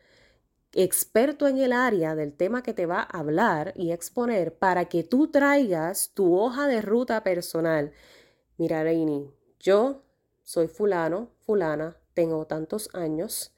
experto 0.73 1.49
en 1.49 1.59
el 1.59 1.73
área 1.73 2.15
del 2.15 2.33
tema 2.33 2.63
que 2.63 2.75
te 2.75 2.87
va 2.87 3.01
a 3.01 3.19
hablar 3.19 3.73
y 3.77 3.93
exponer 3.93 4.55
para 4.57 4.87
que 4.87 5.03
tú 5.03 5.31
traigas 5.31 6.13
tu 6.15 6.39
hoja 6.39 6.67
de 6.69 6.81
ruta 6.81 7.23
personal. 7.23 7.93
Mira, 8.57 8.83
Reini, 8.83 9.31
yo 9.59 10.03
soy 10.43 10.69
fulano, 10.69 11.31
fulana, 11.41 11.97
tengo 12.15 12.47
tantos 12.47 12.91
años, 12.95 13.55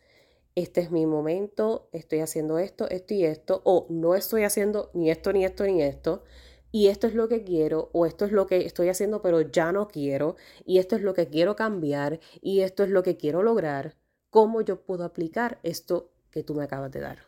este 0.54 0.82
es 0.82 0.90
mi 0.90 1.06
momento, 1.06 1.88
estoy 1.92 2.20
haciendo 2.20 2.58
esto, 2.58 2.88
esto 2.88 3.14
y 3.14 3.24
esto, 3.24 3.62
o 3.64 3.86
no 3.88 4.14
estoy 4.14 4.44
haciendo 4.44 4.90
ni 4.94 5.10
esto, 5.10 5.32
ni 5.32 5.44
esto, 5.44 5.64
ni 5.64 5.82
esto 5.82 6.24
y 6.72 6.88
esto 6.88 7.06
es 7.06 7.14
lo 7.14 7.28
que 7.28 7.44
quiero 7.44 7.90
o 7.92 8.06
esto 8.06 8.24
es 8.24 8.32
lo 8.32 8.46
que 8.46 8.64
estoy 8.64 8.88
haciendo 8.88 9.20
pero 9.22 9.42
ya 9.42 9.72
no 9.72 9.88
quiero 9.88 10.36
y 10.64 10.78
esto 10.78 10.96
es 10.96 11.02
lo 11.02 11.14
que 11.14 11.28
quiero 11.28 11.54
cambiar 11.54 12.18
y 12.40 12.60
esto 12.62 12.82
es 12.82 12.90
lo 12.90 13.02
que 13.02 13.16
quiero 13.16 13.42
lograr, 13.42 13.96
¿cómo 14.30 14.62
yo 14.62 14.82
puedo 14.84 15.04
aplicar 15.04 15.60
esto 15.62 16.11
que 16.32 16.42
tú 16.42 16.54
me 16.54 16.64
acabas 16.64 16.90
de 16.90 17.00
dar? 17.00 17.18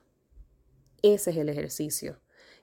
Ese 1.03 1.31
es 1.31 1.37
el 1.37 1.49
ejercicio. 1.49 2.19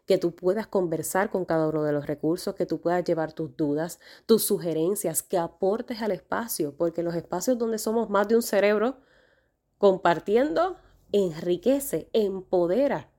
Que 0.05 0.17
tú 0.17 0.35
puedas 0.35 0.67
conversar 0.67 1.29
con 1.29 1.45
cada 1.45 1.69
uno 1.69 1.83
de 1.83 1.93
los 1.93 2.07
recursos, 2.07 2.55
que 2.55 2.65
tú 2.65 2.81
puedas 2.81 3.05
llevar 3.05 3.31
tus 3.31 3.55
dudas, 3.55 3.99
tus 4.25 4.43
sugerencias, 4.43 5.23
que 5.23 5.37
aportes 5.37 6.01
al 6.01 6.11
espacio, 6.11 6.75
porque 6.75 7.03
los 7.03 7.15
espacios 7.15 7.57
donde 7.57 7.77
somos 7.77 8.09
más 8.09 8.27
de 8.27 8.35
un 8.35 8.41
cerebro, 8.41 8.97
compartiendo, 9.77 10.75
enriquece, 11.13 12.09
empodera 12.11 13.11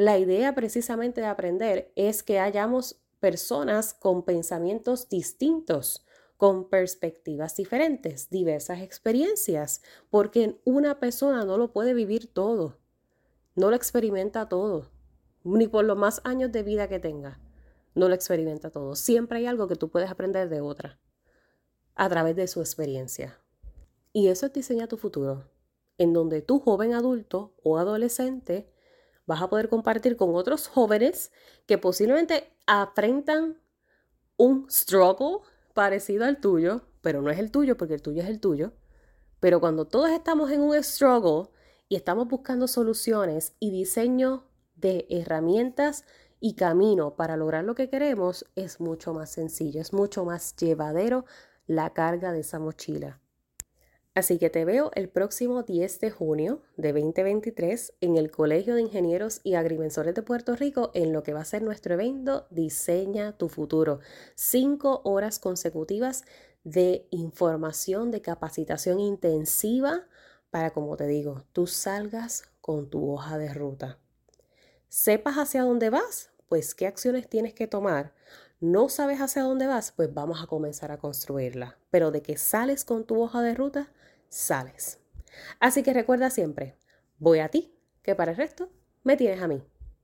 la 0.00 0.16
idea 0.16 0.54
precisamente 0.54 1.20
de 1.20 1.26
aprender 1.26 1.92
es 1.94 2.22
que 2.22 2.40
hayamos 2.40 3.02
personas 3.20 3.92
con 3.92 4.24
pensamientos 4.24 5.10
distintos, 5.10 6.06
con 6.40 6.70
perspectivas 6.70 7.54
diferentes, 7.54 8.30
diversas 8.30 8.80
experiencias, 8.80 9.82
porque 10.08 10.58
una 10.64 10.98
persona 10.98 11.44
no 11.44 11.58
lo 11.58 11.70
puede 11.70 11.92
vivir 11.92 12.32
todo, 12.32 12.78
no 13.56 13.68
lo 13.68 13.76
experimenta 13.76 14.48
todo, 14.48 14.90
ni 15.44 15.68
por 15.68 15.84
los 15.84 15.98
más 15.98 16.22
años 16.24 16.50
de 16.50 16.62
vida 16.62 16.88
que 16.88 16.98
tenga, 16.98 17.38
no 17.94 18.08
lo 18.08 18.14
experimenta 18.14 18.70
todo. 18.70 18.96
Siempre 18.96 19.40
hay 19.40 19.44
algo 19.44 19.68
que 19.68 19.76
tú 19.76 19.90
puedes 19.90 20.10
aprender 20.10 20.48
de 20.48 20.62
otra 20.62 20.98
a 21.94 22.08
través 22.08 22.34
de 22.36 22.48
su 22.48 22.60
experiencia. 22.60 23.38
Y 24.14 24.28
eso 24.28 24.46
es 24.46 24.54
diseñar 24.54 24.88
tu 24.88 24.96
futuro, 24.96 25.44
en 25.98 26.14
donde 26.14 26.40
tu 26.40 26.58
joven 26.58 26.94
adulto 26.94 27.54
o 27.62 27.76
adolescente 27.76 28.72
vas 29.26 29.42
a 29.42 29.50
poder 29.50 29.68
compartir 29.68 30.16
con 30.16 30.34
otros 30.34 30.68
jóvenes 30.68 31.32
que 31.66 31.76
posiblemente 31.76 32.50
afrentan 32.66 33.60
un 34.38 34.70
struggle 34.70 35.40
parecido 35.74 36.24
al 36.24 36.40
tuyo, 36.40 36.82
pero 37.00 37.22
no 37.22 37.30
es 37.30 37.38
el 37.38 37.50
tuyo 37.50 37.76
porque 37.76 37.94
el 37.94 38.02
tuyo 38.02 38.22
es 38.22 38.28
el 38.28 38.40
tuyo. 38.40 38.72
Pero 39.40 39.60
cuando 39.60 39.86
todos 39.86 40.10
estamos 40.10 40.50
en 40.50 40.60
un 40.60 40.82
struggle 40.82 41.50
y 41.88 41.96
estamos 41.96 42.28
buscando 42.28 42.68
soluciones 42.68 43.54
y 43.58 43.70
diseño 43.70 44.44
de 44.76 45.06
herramientas 45.08 46.04
y 46.40 46.54
camino 46.54 47.16
para 47.16 47.36
lograr 47.36 47.64
lo 47.64 47.74
que 47.74 47.88
queremos, 47.88 48.46
es 48.54 48.80
mucho 48.80 49.12
más 49.14 49.30
sencillo, 49.30 49.80
es 49.80 49.92
mucho 49.92 50.24
más 50.24 50.54
llevadero 50.56 51.24
la 51.66 51.90
carga 51.90 52.32
de 52.32 52.40
esa 52.40 52.58
mochila. 52.58 53.20
Así 54.14 54.38
que 54.38 54.50
te 54.50 54.64
veo 54.64 54.90
el 54.96 55.08
próximo 55.08 55.62
10 55.62 56.00
de 56.00 56.10
junio 56.10 56.62
de 56.76 56.92
2023 56.92 57.94
en 58.00 58.16
el 58.16 58.32
Colegio 58.32 58.74
de 58.74 58.82
Ingenieros 58.82 59.40
y 59.44 59.54
Agrimensores 59.54 60.14
de 60.14 60.22
Puerto 60.22 60.56
Rico 60.56 60.90
en 60.94 61.12
lo 61.12 61.22
que 61.22 61.32
va 61.32 61.42
a 61.42 61.44
ser 61.44 61.62
nuestro 61.62 61.94
evento 61.94 62.48
Diseña 62.50 63.38
tu 63.38 63.48
futuro. 63.48 64.00
Cinco 64.34 65.00
horas 65.04 65.38
consecutivas 65.38 66.24
de 66.64 67.06
información, 67.10 68.10
de 68.10 68.20
capacitación 68.20 68.98
intensiva 68.98 70.06
para, 70.50 70.70
como 70.70 70.96
te 70.96 71.06
digo, 71.06 71.44
tú 71.52 71.68
salgas 71.68 72.42
con 72.60 72.90
tu 72.90 73.12
hoja 73.12 73.38
de 73.38 73.54
ruta. 73.54 73.98
¿Sepas 74.88 75.36
hacia 75.36 75.62
dónde 75.62 75.88
vas? 75.88 76.30
Pues 76.48 76.74
qué 76.74 76.88
acciones 76.88 77.28
tienes 77.28 77.54
que 77.54 77.68
tomar. 77.68 78.12
¿No 78.58 78.88
sabes 78.88 79.20
hacia 79.20 79.42
dónde 79.42 79.68
vas? 79.68 79.92
Pues 79.92 80.12
vamos 80.12 80.42
a 80.42 80.48
comenzar 80.48 80.90
a 80.90 80.98
construirla. 80.98 81.78
Pero 81.90 82.10
de 82.10 82.22
que 82.22 82.36
sales 82.36 82.84
con 82.84 83.04
tu 83.04 83.22
hoja 83.22 83.40
de 83.40 83.54
ruta, 83.54 83.92
sales. 84.30 84.98
Así 85.58 85.82
que 85.82 85.92
recuerda 85.92 86.30
siempre, 86.30 86.78
voy 87.18 87.40
a 87.40 87.48
ti, 87.48 87.76
que 88.02 88.14
para 88.14 88.30
el 88.30 88.36
resto 88.38 88.70
me 89.02 89.16
tienes 89.16 89.42
a 89.42 89.48
mí. 89.48 89.62